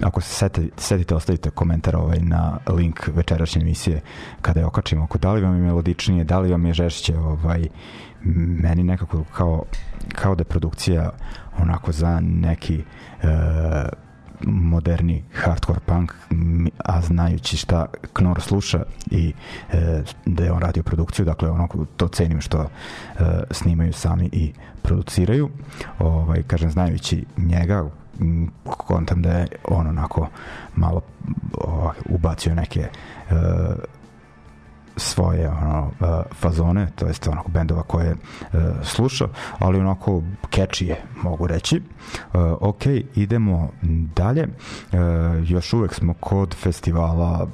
ako 0.03 0.21
se 0.21 0.29
setite, 0.29 0.69
setite, 0.77 1.15
ostavite 1.15 1.51
komentar 1.51 1.97
ovaj 1.97 2.19
na 2.21 2.59
link 2.69 3.09
večerašnje 3.15 3.63
emisije 3.63 4.01
kada 4.43 4.61
je 4.61 4.67
okačimo. 4.67 5.05
Ako 5.05 5.19
da 5.19 5.33
li 5.33 5.43
vam 5.43 5.55
je 5.55 5.61
melodičnije, 5.61 6.25
da 6.25 6.39
li 6.39 6.51
vam 6.51 6.67
je 6.67 6.73
žešće, 6.73 7.19
ovaj, 7.19 7.69
meni 8.63 8.83
nekako 8.83 9.25
kao, 9.25 9.65
kao 10.15 10.35
da 10.35 10.41
je 10.41 10.45
produkcija 10.45 11.11
onako 11.63 11.93
za 11.93 12.21
neki 12.21 12.85
uh, 13.23 13.29
moderni 14.41 15.23
hardcore 15.35 15.81
punk 15.87 16.13
a 16.85 17.01
znajući 17.01 17.57
šta 17.57 17.87
Knor 18.13 18.41
sluša 18.41 18.83
i 19.11 19.33
e, 19.73 20.03
da 20.27 20.45
je 20.45 20.53
on 20.53 20.59
radio 20.59 20.83
produkciju 20.83 21.25
dakle 21.25 21.51
ono 21.51 21.69
to 21.97 22.09
cenim 22.09 22.41
što 22.41 22.63
e, 22.63 22.69
snimaju 23.51 23.93
sami 23.93 24.29
i 24.33 24.53
produciraju. 24.83 25.51
Ovaj 25.99 26.43
kažem 26.43 26.71
znajući 26.71 27.25
njega 27.37 27.91
kontam 28.67 29.23
da 29.23 29.31
je 29.31 29.47
on 29.65 29.87
onako 29.87 30.29
malo 30.77 31.01
o, 31.59 31.93
ubacio 32.09 32.55
neke 32.55 32.89
uh, 33.31 33.37
svoje 34.97 35.49
ono 35.49 35.81
uh, 35.81 36.09
fazone, 36.35 36.89
to 36.95 37.07
jest 37.07 37.29
onako 37.29 37.51
bendova 37.51 37.83
koje 37.83 38.13
uh, 38.13 38.61
slušao, 38.83 39.29
ali 39.59 39.79
onako 39.79 40.23
catchy 40.51 40.85
je, 40.85 41.03
mogu 41.23 41.47
reći. 41.47 41.83
Uh, 42.35 42.41
ok, 42.61 42.87
idemo 43.15 43.71
dalje. 44.17 44.43
Uh, 44.43 44.99
još 45.51 45.73
uvek 45.73 45.95
smo 45.95 46.15
kod 46.15 46.55
festivala 46.55 47.49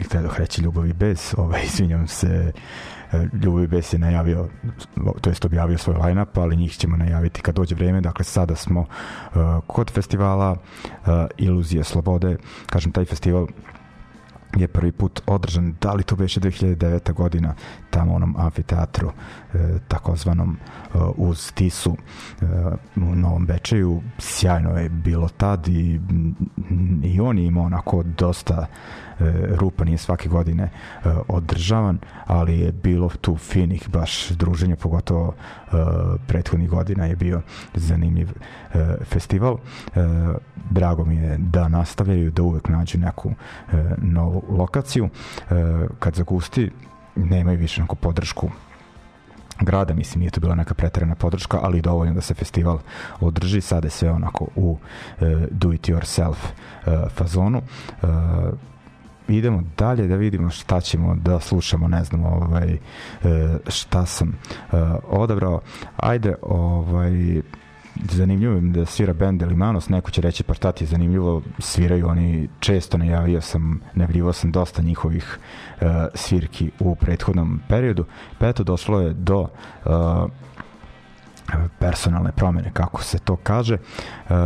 htio 0.00 0.30
reći 0.38 0.62
Ljubavi 0.62 0.92
bez, 0.92 1.34
ovaj, 1.36 1.60
izvinjam 1.72 2.06
se 2.06 2.52
Ljubav 3.42 3.66
Bes 3.66 3.92
je 3.92 3.98
najavio, 3.98 4.48
to 5.20 5.30
jest 5.30 5.44
objavio 5.44 5.78
svoj 5.78 5.96
line-up, 5.96 6.38
ali 6.38 6.56
njih 6.56 6.76
ćemo 6.76 6.96
najaviti 6.96 7.42
kad 7.42 7.54
dođe 7.54 7.74
vreme. 7.74 8.00
Dakle, 8.00 8.24
sada 8.24 8.56
smo 8.56 8.80
uh, 8.80 8.86
kod 9.66 9.90
festivala 9.90 10.50
uh, 10.50 11.06
Iluzije 11.36 11.84
slobode. 11.84 12.36
Kažem, 12.66 12.92
taj 12.92 13.04
festival 13.04 13.46
je 14.56 14.68
prvi 14.68 14.92
put 14.92 15.22
održan, 15.26 15.74
da 15.80 15.92
li 15.92 16.02
to 16.02 16.16
beše 16.16 16.40
2009. 16.40 17.12
godina, 17.12 17.54
tamo 17.90 18.14
onom 18.14 18.36
amfiteatru, 18.38 19.12
e, 19.54 19.78
takozvanom 19.88 20.56
e, 20.56 20.98
uz 21.16 21.52
Tisu 21.52 21.96
e, 21.96 22.44
u 22.96 23.14
Novom 23.14 23.46
Bečeju. 23.46 24.02
Sjajno 24.18 24.78
je 24.78 24.88
bilo 24.88 25.28
tad 25.28 25.68
i, 25.68 26.00
i 27.04 27.20
on 27.20 27.38
je 27.38 27.46
imao 27.46 27.64
onako 27.64 28.02
dosta 28.02 28.66
rupa 29.54 29.84
nije 29.84 29.98
svake 29.98 30.28
godine 30.28 30.62
e, 30.64 30.70
održavan, 31.28 31.98
ali 32.26 32.58
je 32.58 32.72
bilo 32.72 33.08
tu 33.20 33.36
finih 33.36 33.88
baš 33.88 34.28
druženja, 34.28 34.76
pogotovo 34.76 35.34
e, 35.34 35.70
prethodnih 36.26 36.70
godina 36.70 37.06
je 37.06 37.16
bio 37.16 37.42
zanimljiv 37.74 38.28
festival. 39.04 39.58
Drago 40.70 41.04
mi 41.04 41.16
je 41.16 41.36
da 41.38 41.68
nastavljaju, 41.68 42.30
da 42.30 42.42
uvek 42.42 42.68
nađu 42.68 42.98
neku 42.98 43.32
novu 43.98 44.42
lokaciju. 44.48 45.08
Kad 45.98 46.14
zagusti, 46.14 46.70
nemaju 47.16 47.58
više 47.58 47.80
neku 47.80 47.96
podršku 47.96 48.50
grada, 49.60 49.94
mislim 49.94 50.20
nije 50.20 50.30
to 50.30 50.40
bila 50.40 50.54
neka 50.54 50.74
preterana 50.74 51.14
podrška, 51.14 51.58
ali 51.62 51.82
dovoljno 51.82 52.14
da 52.14 52.20
se 52.20 52.34
festival 52.34 52.78
održi, 53.20 53.60
sada 53.60 53.86
je 53.86 53.90
sve 53.90 54.10
onako 54.10 54.46
u 54.56 54.78
do 55.50 55.72
it 55.72 55.88
yourself 55.88 56.36
fazonu 57.14 57.62
idemo 59.28 59.62
dalje 59.78 60.06
da 60.06 60.16
vidimo 60.16 60.50
šta 60.50 60.80
ćemo 60.80 61.14
da 61.14 61.40
slušamo, 61.40 61.88
ne 61.88 62.04
znam, 62.04 62.24
ovaj, 62.24 62.72
e, 62.72 62.78
šta 63.68 64.06
sam 64.06 64.28
e, 64.28 64.76
odabrao. 65.08 65.60
Ajde, 65.96 66.34
ovaj, 66.42 67.42
zanimljivo 68.10 68.56
im 68.56 68.72
da 68.72 68.86
svira 68.86 69.12
band 69.12 69.42
Elimanos, 69.42 69.88
neko 69.88 70.10
će 70.10 70.20
reći 70.20 70.42
pa 70.42 70.54
šta 70.54 70.72
ti 70.72 70.84
je 70.84 70.88
zanimljivo, 70.88 71.42
sviraju 71.58 72.08
oni 72.08 72.48
često, 72.60 72.98
najavio 72.98 73.40
sam, 73.40 73.80
najavljivo 73.94 74.32
sam 74.32 74.52
dosta 74.52 74.82
njihovih 74.82 75.38
uh, 75.80 75.86
svirki 76.14 76.70
u 76.80 76.94
prethodnom 76.94 77.60
periodu, 77.68 78.04
pa 78.38 78.48
eto 78.48 78.64
došlo 78.64 79.00
je 79.00 79.12
do 79.12 79.40
uh, 79.40 79.90
personalne 81.78 82.32
promene, 82.32 82.70
kako 82.72 83.02
se 83.02 83.18
to 83.18 83.36
kaže. 83.36 83.78
Uh, 84.28 84.36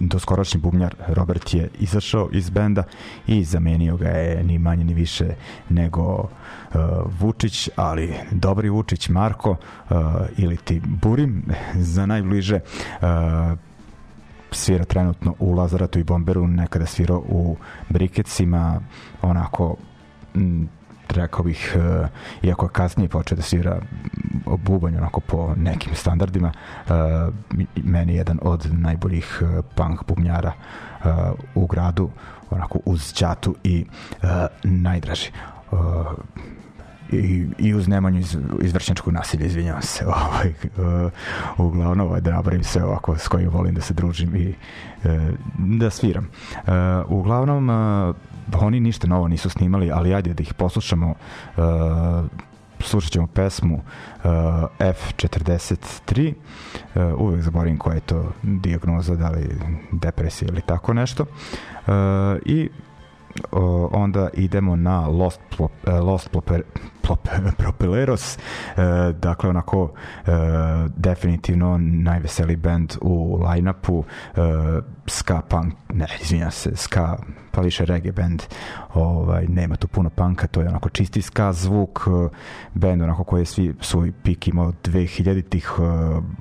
doskorašnji 0.00 0.60
bubnjar 0.60 0.94
Robert 1.08 1.54
je 1.54 1.70
izašao 1.78 2.28
iz 2.32 2.50
benda 2.50 2.82
i 3.26 3.44
zamenio 3.44 3.96
ga 3.96 4.08
je 4.08 4.44
ni 4.44 4.58
manje 4.58 4.84
ni 4.84 4.94
više 4.94 5.34
nego 5.68 6.04
uh, 6.04 6.28
Vučić, 7.20 7.68
ali 7.76 8.14
dobri 8.30 8.68
Vučić 8.68 9.08
Marko 9.08 9.50
uh, 9.50 9.96
ili 10.36 10.56
ti 10.56 10.80
Burim 10.84 11.44
za 11.94 12.06
najbliže 12.06 12.60
uh, 13.00 13.58
svira 14.50 14.84
trenutno 14.84 15.34
u 15.38 15.52
Lazaratu 15.52 15.98
i 15.98 16.04
Bomberu, 16.04 16.46
nekada 16.46 16.86
svirao 16.86 17.18
u 17.18 17.56
Briketsima, 17.88 18.80
onako 19.22 19.76
rekao 21.08 21.44
bih, 21.44 21.76
uh, 21.76 22.08
iako 22.42 22.66
je 22.66 22.70
kasnije 22.72 23.08
počeo 23.08 23.36
da 23.36 23.42
svira 23.42 23.80
bubanj 24.46 24.96
onako 24.96 25.20
po 25.20 25.54
nekim 25.56 25.94
standardima, 25.94 26.52
uh, 26.88 26.94
meni 27.76 28.12
je 28.12 28.16
jedan 28.16 28.38
od 28.42 28.68
najboljih 28.72 29.42
uh, 29.42 29.64
punk 29.74 30.00
bubnjara 30.08 30.52
u 31.54 31.66
gradu, 31.66 32.10
onako 32.50 32.78
uz 32.84 33.12
Ćatu 33.12 33.54
i 33.64 33.86
najdraži. 34.62 35.30
I, 37.12 37.46
i 37.58 37.74
uz 37.74 37.88
Nemanju 37.88 38.20
iz, 38.20 38.36
izvršničkog 38.60 39.12
nasilja, 39.12 39.46
izvinjavam 39.46 39.82
se. 39.82 40.06
Ovaj, 40.26 40.48
uh, 40.48 41.12
uglavnom, 41.66 42.06
ovaj, 42.06 42.20
da 42.20 42.30
nabarim 42.30 42.64
se 42.64 42.84
ovako 42.84 43.18
s 43.18 43.28
kojim 43.28 43.50
volim 43.50 43.74
da 43.74 43.80
se 43.80 43.94
družim 43.94 44.36
i 44.36 44.54
uh, 45.04 45.12
da 45.58 45.90
sviram. 45.90 46.28
Uh, 46.54 46.72
uglavnom, 47.08 47.68
uh, 47.68 48.16
oni 48.60 48.80
ništa 48.80 49.06
novo 49.06 49.28
nisu 49.28 49.50
snimali, 49.50 49.90
ali 49.90 50.14
ajde 50.14 50.34
da 50.34 50.42
ih 50.42 50.54
poslušamo. 50.54 51.14
Uh, 51.56 51.64
slušat 52.80 53.12
ćemo 53.12 53.26
pesmu 53.26 53.74
uh, 53.74 54.30
F43 54.78 56.32
uh, 56.94 57.20
uvek 57.20 57.42
zaborim 57.42 57.78
koja 57.78 57.94
je 57.94 58.00
to 58.00 58.32
diagnoza 58.42 59.14
da 59.14 59.28
li 59.28 59.48
depresija 59.92 60.48
ili 60.48 60.60
tako 60.60 60.94
nešto 60.94 61.22
uh, 61.22 61.92
i 62.44 62.68
uh, 63.52 63.88
onda 63.92 64.28
idemo 64.34 64.76
na 64.76 65.06
Lost, 65.06 65.40
Plop, 65.56 65.72
uh, 65.86 65.94
Lost 65.94 66.30
Plop, 66.30 66.50
Propeleros 67.58 68.36
uh, 68.36 68.82
dakle 69.16 69.50
onako 69.50 69.82
uh, 69.82 69.90
definitivno 70.96 71.78
najveseli 71.78 72.56
band 72.56 72.94
u 73.00 73.40
line-upu 73.42 73.98
uh, 73.98 74.04
ska 75.06 75.40
punk, 75.48 75.74
ne 75.92 76.06
izvinjam 76.22 76.50
se 76.50 76.76
ska 76.76 77.16
pa 77.50 77.62
više 77.62 77.84
reggae 77.84 78.12
band 78.12 78.42
ovaj, 78.94 79.46
nema 79.46 79.76
tu 79.76 79.88
puno 79.88 80.10
panka 80.10 80.46
to 80.46 80.60
je 80.60 80.68
onako 80.68 80.88
čisti 80.88 81.22
ska 81.22 81.52
zvuk 81.52 82.00
band 82.74 83.02
onako 83.02 83.24
koji 83.24 83.40
je 83.40 83.44
svi 83.44 83.74
svoj 83.80 84.12
pik 84.22 84.48
imao 84.48 84.72
2000-ih 84.84 85.72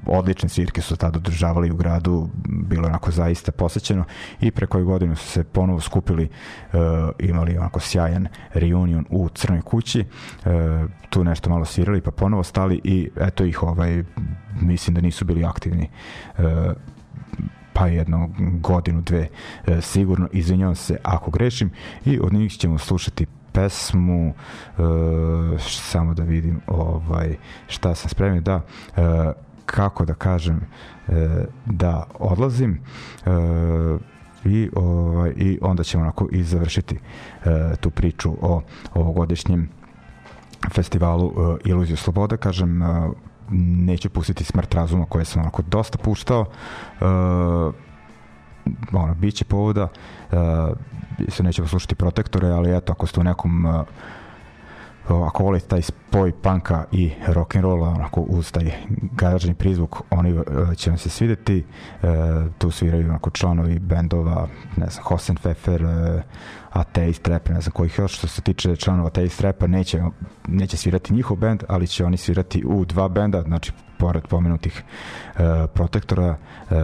odlične 0.05 0.49
svirke 0.49 0.81
su 0.81 0.95
tada 0.95 1.17
održavali 1.17 1.71
u 1.71 1.75
gradu 1.75 2.29
bilo 2.45 2.87
onako 2.87 3.11
zaista 3.11 3.51
posećeno 3.51 4.03
i 4.41 4.51
pre 4.51 4.67
koju 4.67 4.85
godinu 4.85 5.15
su 5.15 5.27
se 5.27 5.43
ponovo 5.43 5.79
skupili 5.79 6.29
imali 7.19 7.57
onako 7.57 7.79
sjajan 7.79 8.27
reunion 8.53 9.05
u 9.09 9.29
Crnoj 9.29 9.61
kući 9.61 10.05
tu 11.09 11.23
nešto 11.23 11.49
malo 11.49 11.65
svirali 11.65 12.01
pa 12.01 12.11
ponovo 12.11 12.43
stali 12.43 12.81
i 12.83 13.09
eto 13.15 13.45
ih 13.45 13.63
ovaj 13.63 14.03
mislim 14.61 14.95
da 14.95 15.01
nisu 15.01 15.25
bili 15.25 15.45
aktivni 15.45 15.89
uh, 16.37 16.45
pa 17.77 17.87
jedno 17.87 18.29
godinu, 18.61 19.01
dve 19.01 19.27
e, 19.67 19.81
sigurno, 19.81 20.27
izvinjavam 20.31 20.75
se 20.75 20.97
ako 21.03 21.31
grešim 21.31 21.71
i 22.05 22.19
od 22.19 22.33
njih 22.33 22.57
ćemo 22.57 22.77
slušati 22.77 23.25
pesmu 23.51 24.27
e, 24.29 24.33
samo 25.59 26.13
da 26.13 26.23
vidim 26.23 26.61
ovaj 26.67 27.35
šta 27.67 27.95
sam 27.95 28.09
spremio 28.09 28.41
da 28.41 28.61
e, 28.97 29.01
kako 29.65 30.05
da 30.05 30.13
kažem 30.13 30.61
e, 31.07 31.45
da 31.65 32.03
odlazim 32.19 32.81
e, 33.25 33.29
i 34.45 34.69
ovaj 34.75 35.33
i 35.35 35.59
onda 35.61 35.83
ćemo 35.83 36.03
onako 36.03 36.27
i 36.31 36.43
završiti 36.43 36.95
e, 37.45 37.75
tu 37.79 37.89
priču 37.89 38.33
o 38.41 38.61
ovogodišnjem 38.93 39.69
festivalu 40.73 41.33
e, 41.65 41.69
Iluziju 41.69 41.97
sloboda 41.97 42.37
kažem 42.37 42.81
e, 42.81 43.09
neću 43.51 44.09
pustiti 44.09 44.43
smrt 44.43 44.73
razuma 44.73 45.05
koje 45.05 45.25
sam 45.25 45.41
onako 45.41 45.61
dosta 45.61 45.97
puštao. 45.97 46.41
Uh, 46.41 47.73
ono, 48.93 49.15
bit 49.15 49.35
će 49.35 49.45
povoda 49.45 49.87
uh, 50.31 50.37
se 51.27 51.43
nećemo 51.43 51.67
slušati 51.67 51.95
protektore, 51.95 52.47
ali 52.47 52.77
eto, 52.77 52.91
ako 52.93 53.07
ste 53.07 53.19
u 53.19 53.23
nekom 53.23 53.65
uh, 53.65 53.81
ako 55.09 55.43
volite 55.43 55.67
taj 55.67 55.81
spoj 55.81 56.31
panka 56.41 56.85
i 56.91 57.11
rock 57.27 57.55
and 57.55 57.63
rolla 57.63 57.87
onako 57.87 58.21
uz 58.21 58.51
taj 58.51 58.71
garažni 59.11 59.53
prizvuk 59.53 60.01
oni 60.09 60.33
uh, 60.33 60.43
će 60.75 60.89
vam 60.89 60.97
se 60.97 61.09
svideti. 61.09 61.65
Uh, 62.01 62.09
tu 62.57 62.71
sviraju 62.71 63.09
onako 63.09 63.29
članovi 63.29 63.79
bendova 63.79 64.47
ne 64.77 64.87
znam 64.89 65.03
Hosen 65.03 65.35
Pfeffer 65.35 65.83
uh, 65.83 66.21
Ateist 66.69 67.27
Rap 67.27 67.49
ne 67.49 67.61
znam 67.61 67.71
kojih 67.71 67.99
još. 67.99 68.17
Što 68.17 68.27
se 68.27 68.41
tiče 68.41 68.75
članova 68.75 69.07
Ateist 69.07 69.41
Rapa 69.41 69.67
neće, 69.67 70.01
neće 70.47 70.77
svirati 70.77 71.13
njihov 71.13 71.37
bend 71.37 71.63
ali 71.67 71.87
će 71.87 72.05
oni 72.05 72.17
svirati 72.17 72.63
u 72.65 72.85
dva 72.85 73.07
benda 73.07 73.41
znači 73.41 73.71
pored 73.97 74.27
pomenutih 74.27 74.83
uh, 74.83 75.41
protektora 75.73 76.37
uh, 76.69 76.77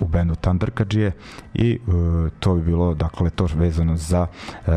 u 0.00 0.08
bendu 0.08 0.34
Thunderkadžije 0.34 1.12
i 1.54 1.78
uh, 1.86 1.94
to 2.40 2.54
bi 2.54 2.62
bilo 2.62 2.94
dakle 2.94 3.30
to 3.30 3.48
vezano 3.54 3.96
za 3.96 4.26
uh, 4.66 4.72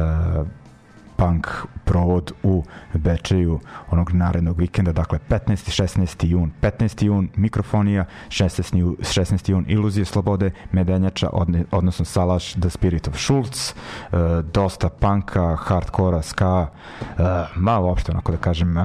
punk 1.23 1.47
provod 1.85 2.31
u 2.43 2.63
Bečeju 2.93 3.59
onog 3.89 4.13
narednog 4.13 4.59
vikenda, 4.59 4.91
dakle 4.91 5.19
15. 5.29 5.81
16. 5.81 6.25
jun, 6.25 6.51
15. 6.61 7.05
jun 7.05 7.29
mikrofonija, 7.35 8.05
16. 8.27 8.95
16. 8.99 9.51
jun 9.51 9.65
iluzije 9.67 10.05
slobode, 10.05 10.51
medenjača, 10.71 11.29
odnosno 11.71 12.05
Salaš 12.05 12.53
The 12.53 12.69
Spirit 12.69 13.07
of 13.07 13.17
Schultz, 13.17 13.73
uh, 13.73 14.19
dosta 14.53 14.89
panka, 14.89 15.55
hardkora, 15.55 16.21
ska, 16.21 16.61
uh, 17.01 17.25
malo 17.55 17.87
uopšte 17.87 18.11
onako 18.11 18.31
da 18.31 18.37
kažem 18.37 18.77
uh, 18.77 18.83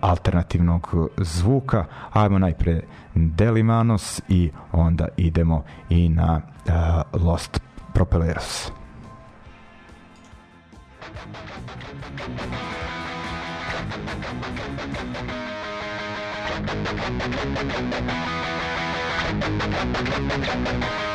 alternativnog 0.00 0.94
zvuka. 1.16 1.84
Ajmo 2.12 2.38
najpre 2.38 2.80
Delimanos 3.14 4.20
i 4.28 4.50
onda 4.72 5.08
idemo 5.16 5.64
i 5.88 6.08
na 6.08 6.40
uh, 6.66 7.22
Lost 7.22 7.60
Propelleros. 7.94 8.81
Thank 14.12 14.52
you. 20.96 21.11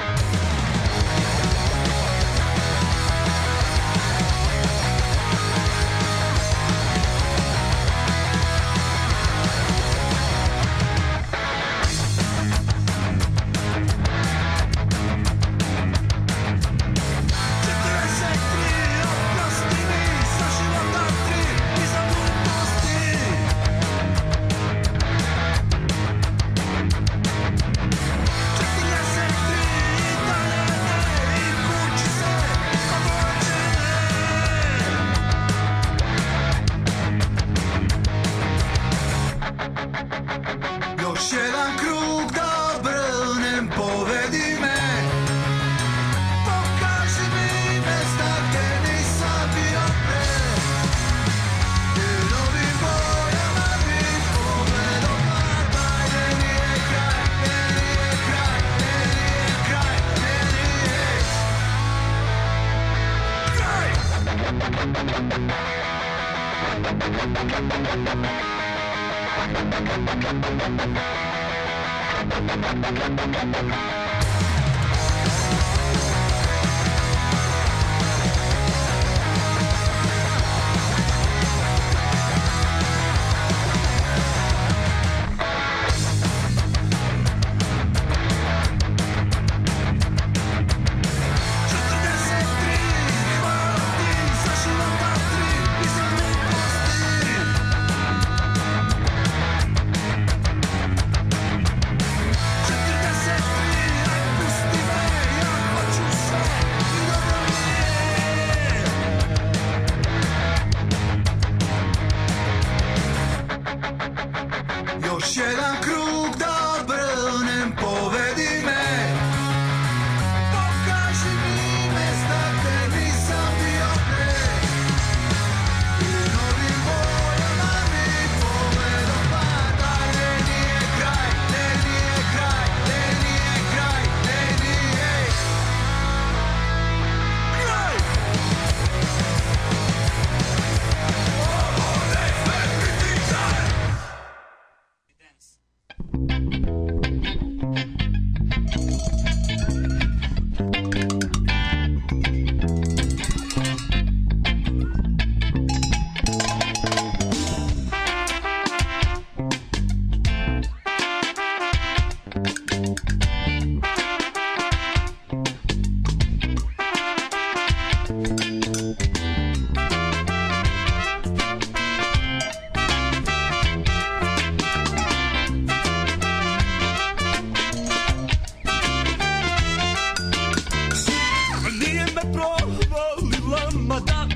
Mada 183.88 184.28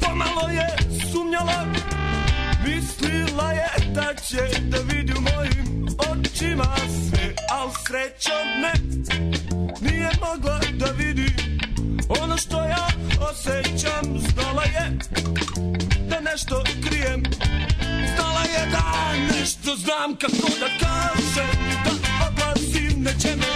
pomalo 0.00 0.48
je 0.48 0.66
sumnjala. 1.12 1.66
Mislila 2.66 3.52
je 3.52 3.68
da 3.94 4.14
će 4.14 4.60
da 4.60 4.78
vidi 4.78 5.12
u 5.18 5.20
mojim 5.20 5.86
očima 5.98 6.76
sve 6.76 7.34
Al 7.50 7.70
srećom 7.86 8.46
ne, 8.62 8.72
nije 9.80 10.10
mogla 10.20 10.60
da 10.72 10.86
vidi 10.86 11.34
Ono 12.22 12.36
što 12.36 12.64
ja 12.64 12.86
osjećam. 13.30 14.18
Znala 14.18 14.62
je 14.62 14.98
da 16.08 16.20
nešto 16.20 16.62
krijem. 16.88 17.22
Znala 18.14 18.40
je 18.40 18.70
da 18.70 19.12
nešto 19.38 19.76
znam 19.76 20.16
kako 20.16 20.48
da 20.60 20.86
kažem 20.86 21.50
Da 21.84 21.90
oblazim 22.28 23.02
neće 23.02 23.36
me 23.36 23.55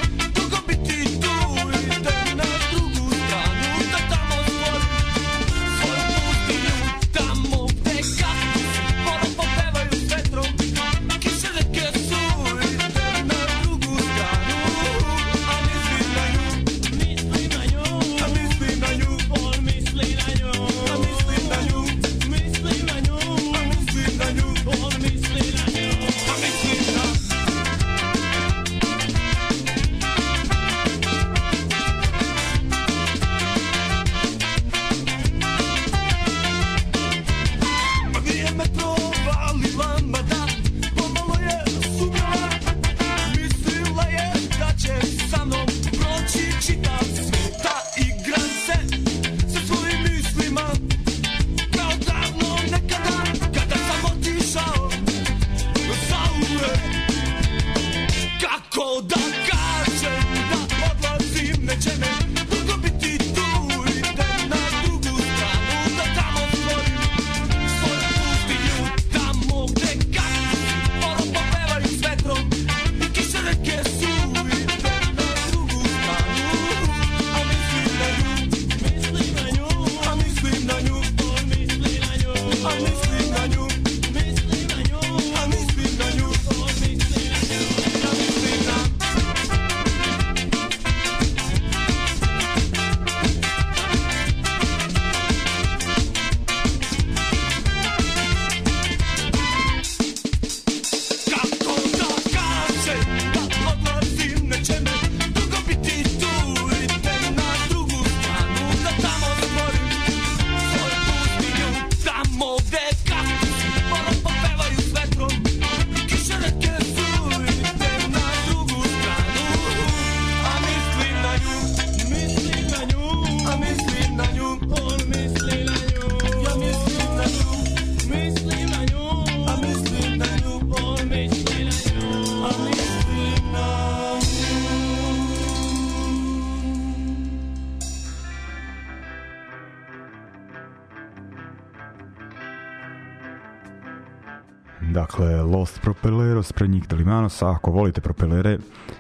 Propeleros, 146.41 146.53
pre 146.53 146.69
njih 146.69 146.89
Delimanos, 146.89 147.43
a 147.43 147.51
ako 147.51 147.71
volite 147.71 148.01
propelere, 148.01 148.59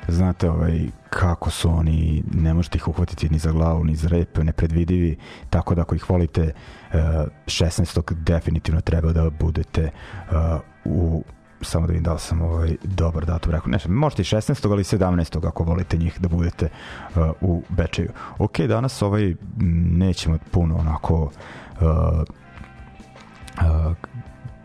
znate 0.09 0.51
ovaj, 0.51 0.81
kako 1.11 1.51
su 1.51 1.71
oni, 1.71 2.23
ne 2.35 2.55
možete 2.55 2.79
ih 2.79 2.89
uhvatiti 2.89 3.29
ni 3.29 3.39
za 3.39 3.53
glavu, 3.53 3.85
ni 3.85 3.97
za 3.97 4.09
rep, 4.09 4.39
nepredvidivi, 4.39 5.17
tako 5.51 5.75
da 5.75 5.83
ako 5.83 5.95
ih 5.95 6.11
volite, 6.11 6.53
16. 6.93 7.99
Eh, 7.99 8.15
definitivno 8.15 8.81
treba 8.81 9.13
da 9.13 9.31
budete 9.31 9.91
uh, 10.31 10.61
u 10.85 11.25
samo 11.63 11.87
da 11.87 11.93
vidim 11.93 12.05
da 12.05 12.13
li 12.13 12.21
sam 12.21 12.43
ovaj 12.43 12.77
dobar 12.85 13.25
datum 13.25 13.53
rekao. 13.53 13.69
Ne, 13.69 13.79
možete 13.89 14.23
i 14.23 14.25
16. 14.25 14.71
ali 14.71 14.83
17. 14.83 15.49
ako 15.49 15.65
volite 15.65 15.97
njih 15.97 16.21
da 16.21 16.29
budete 16.29 16.69
uh, 17.15 17.31
u 17.41 17.63
Bečeju. 17.69 18.11
Ok, 18.39 18.61
danas 18.61 19.03
ovaj 19.03 19.35
nećemo 19.97 20.39
puno 20.51 20.77
onako 20.77 21.23
uh, 21.23 21.31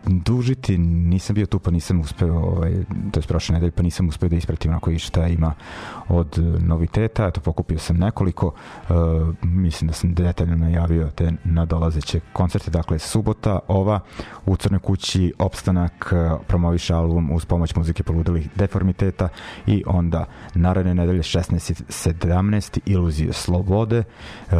dužiti, 0.07 0.77
nisam 0.77 1.33
bio 1.33 1.45
tu 1.45 1.59
pa 1.59 1.71
nisam 1.71 1.99
uspeo, 1.99 2.35
ovaj, 2.35 2.71
to 3.11 3.19
je 3.19 3.23
prošle 3.27 3.53
nedelje, 3.53 3.71
pa 3.71 3.83
nisam 3.83 4.09
uspeo 4.09 4.29
da 4.29 4.35
ispratim 4.35 4.71
onako 4.71 4.91
i 4.91 4.99
šta 4.99 5.27
ima 5.27 5.53
od 6.07 6.37
noviteta, 6.59 7.27
eto 7.27 7.41
pokupio 7.41 7.79
sam 7.79 7.97
nekoliko, 7.97 8.47
uh, 8.47 8.95
mislim 9.41 9.87
da 9.87 9.93
sam 9.93 10.13
detaljno 10.13 10.55
najavio 10.55 11.09
te 11.15 11.31
nadolazeće 11.43 12.19
koncerte, 12.33 12.71
dakle 12.71 12.99
subota, 12.99 13.59
ova 13.67 13.99
u 14.45 14.55
Crnoj 14.55 14.79
kući 14.79 15.33
opstanak 15.39 16.11
uh, 16.11 16.39
promoviše 16.47 16.93
album 16.93 17.31
uz 17.31 17.45
pomoć 17.45 17.75
muzike 17.75 18.03
poludilih 18.03 18.49
deformiteta 18.55 19.29
i 19.67 19.83
onda 19.87 20.25
naredne 20.53 20.95
nedelje 20.95 21.21
16 21.21 21.83
17 22.09 22.79
iluzije 22.85 23.33
slobode 23.33 24.03
uh, 24.51 24.55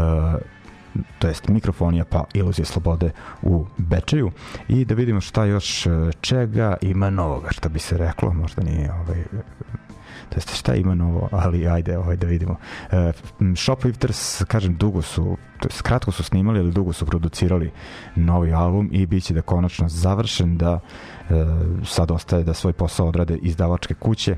to 1.20 1.28
jest 1.28 1.48
mikrofonija 1.48 2.06
pa 2.06 2.24
iluzija 2.34 2.66
slobode 2.66 3.12
u 3.42 3.66
Bečeju. 3.78 4.32
I 4.68 4.86
da 4.86 4.96
vidimo 4.96 5.22
šta 5.22 5.46
još 5.46 5.86
e, 5.86 5.90
čega 6.22 6.78
ima 6.82 7.10
novoga, 7.10 7.50
što 7.52 7.70
bi 7.70 7.80
se 7.80 7.98
reklo, 7.98 8.34
možda 8.34 8.64
nije 8.64 8.94
ovaj, 8.94 9.24
to 10.30 10.36
jest 10.36 10.56
šta 10.56 10.76
ima 10.76 10.96
novo, 10.96 11.30
ali 11.32 11.68
ajde 11.68 11.98
ovaj, 11.98 12.18
da 12.18 12.28
vidimo. 12.28 12.56
E, 12.92 13.12
Shoplifters, 13.56 14.44
kažem, 14.44 14.76
dugo 14.76 15.02
su, 15.02 15.38
to 15.60 15.68
jest 15.68 15.82
kratko 15.82 16.12
su 16.12 16.24
snimali, 16.24 16.60
ali 16.60 16.72
dugo 16.72 16.94
su 16.94 17.06
producirali 17.06 17.72
novi 18.16 18.54
album 18.54 18.90
i 18.92 19.06
bit 19.06 19.24
će 19.24 19.34
da 19.34 19.42
konačno 19.42 19.90
završen, 19.90 20.58
da 20.58 20.80
e, 21.30 21.34
sad 21.86 22.12
ostaje 22.12 22.44
da 22.44 22.54
svoj 22.54 22.74
posao 22.74 23.08
odrade 23.08 23.38
izdavačke 23.38 23.94
kuće, 23.94 24.32
e, 24.32 24.38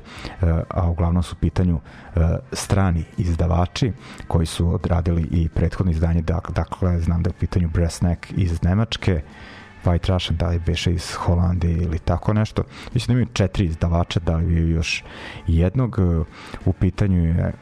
a 0.68 0.90
uglavnom 0.90 1.22
su 1.22 1.34
u 1.34 1.40
pitanju 1.40 1.80
e, 2.16 2.20
strani 2.52 3.04
izdavači 3.16 3.92
koji 4.28 4.46
su 4.46 4.74
odradili 4.74 5.22
i 5.30 5.48
prethodno 5.48 5.92
izdanje, 5.92 6.22
dakle, 6.22 7.00
znam 7.00 7.22
da 7.22 7.30
je 7.30 7.34
u 7.36 7.40
pitanju 7.40 7.68
Brassneck 7.68 8.26
iz 8.36 8.62
Nemačke, 8.62 9.22
White 9.84 10.12
Russian, 10.12 10.36
da 10.36 10.48
li 10.48 10.58
beše 10.58 10.92
iz 10.92 11.14
Holandije 11.14 11.76
ili 11.76 11.98
tako 11.98 12.32
nešto. 12.32 12.62
Mislim 12.94 13.06
da 13.06 13.12
imaju 13.12 13.32
četiri 13.32 13.64
izdavača, 13.64 14.20
da 14.20 14.36
li 14.36 14.70
još 14.70 15.04
jednog. 15.46 15.98
U 16.64 16.72
pitanju 16.72 17.24
je 17.24 17.52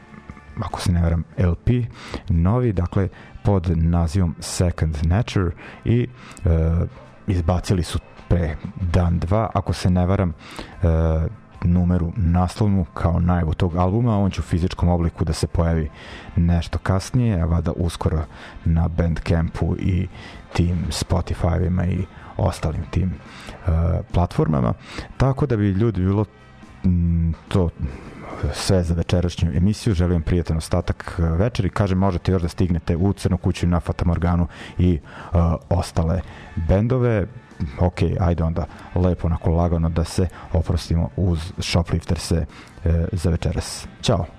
ako 0.59 0.81
se 0.81 0.91
ne 0.91 1.01
veram, 1.01 1.23
LP, 1.37 1.69
novi, 2.29 2.73
dakle, 2.73 3.09
pod 3.43 3.77
nazivom 3.77 4.35
Second 4.39 4.97
Nature 5.03 5.51
i 5.85 6.07
e, 6.45 6.49
izbacili 7.27 7.83
su 7.83 7.99
pre 8.27 8.55
dan 8.81 9.19
dva, 9.19 9.49
ako 9.53 9.73
se 9.73 9.89
ne 9.89 10.05
varam, 10.05 10.29
e, 10.29 11.27
numeru 11.63 12.13
naslovnu 12.15 12.85
kao 12.93 13.19
najavu 13.19 13.53
tog 13.53 13.75
albuma, 13.75 14.19
on 14.19 14.31
će 14.31 14.41
u 14.41 14.43
fizičkom 14.43 14.89
obliku 14.89 15.25
da 15.25 15.33
se 15.33 15.47
pojavi 15.47 15.89
nešto 16.35 16.79
kasnije, 16.79 17.41
a 17.41 17.45
vada 17.45 17.71
uskoro 17.71 18.23
na 18.65 18.87
Bandcampu 18.87 19.75
i 19.79 20.07
tim 20.57 20.77
Spotify-ima 20.89 21.85
i 21.85 22.05
ostalim 22.37 22.83
tim 22.91 23.11
uh, 23.11 23.73
platformama, 24.11 24.73
tako 25.17 25.45
da 25.45 25.57
bi 25.57 25.69
ljudi 25.71 26.01
bilo 26.01 26.25
mm, 26.85 27.31
to 27.47 27.69
sve 28.53 28.83
za 28.83 28.93
večerašnju 28.93 29.51
emisiju. 29.55 29.93
Želim 29.93 30.21
prijatan 30.21 30.57
ostatak 30.57 31.19
uh, 31.19 31.39
večeri. 31.39 31.69
Kažem, 31.69 31.97
možete 31.97 32.31
još 32.31 32.41
da 32.41 32.47
stignete 32.47 32.95
u 32.95 33.13
Crnu 33.13 33.37
kuću 33.37 33.67
na 33.67 33.79
Fatamorganu 33.79 34.47
i 34.77 34.99
uh, 35.33 35.39
ostale 35.69 36.21
bendove 36.55 37.27
ok, 37.79 38.01
ajde 38.19 38.43
onda 38.43 38.65
lepo 38.95 39.27
onako 39.27 39.51
lagano 39.51 39.89
da 39.89 40.03
se 40.03 40.27
oprostimo 40.53 41.09
uz 41.15 41.53
Shoplifter 41.59 42.19
se 42.19 42.45
e, 42.85 43.05
za 43.11 43.29
večeras. 43.29 43.87
Ćao! 44.01 44.36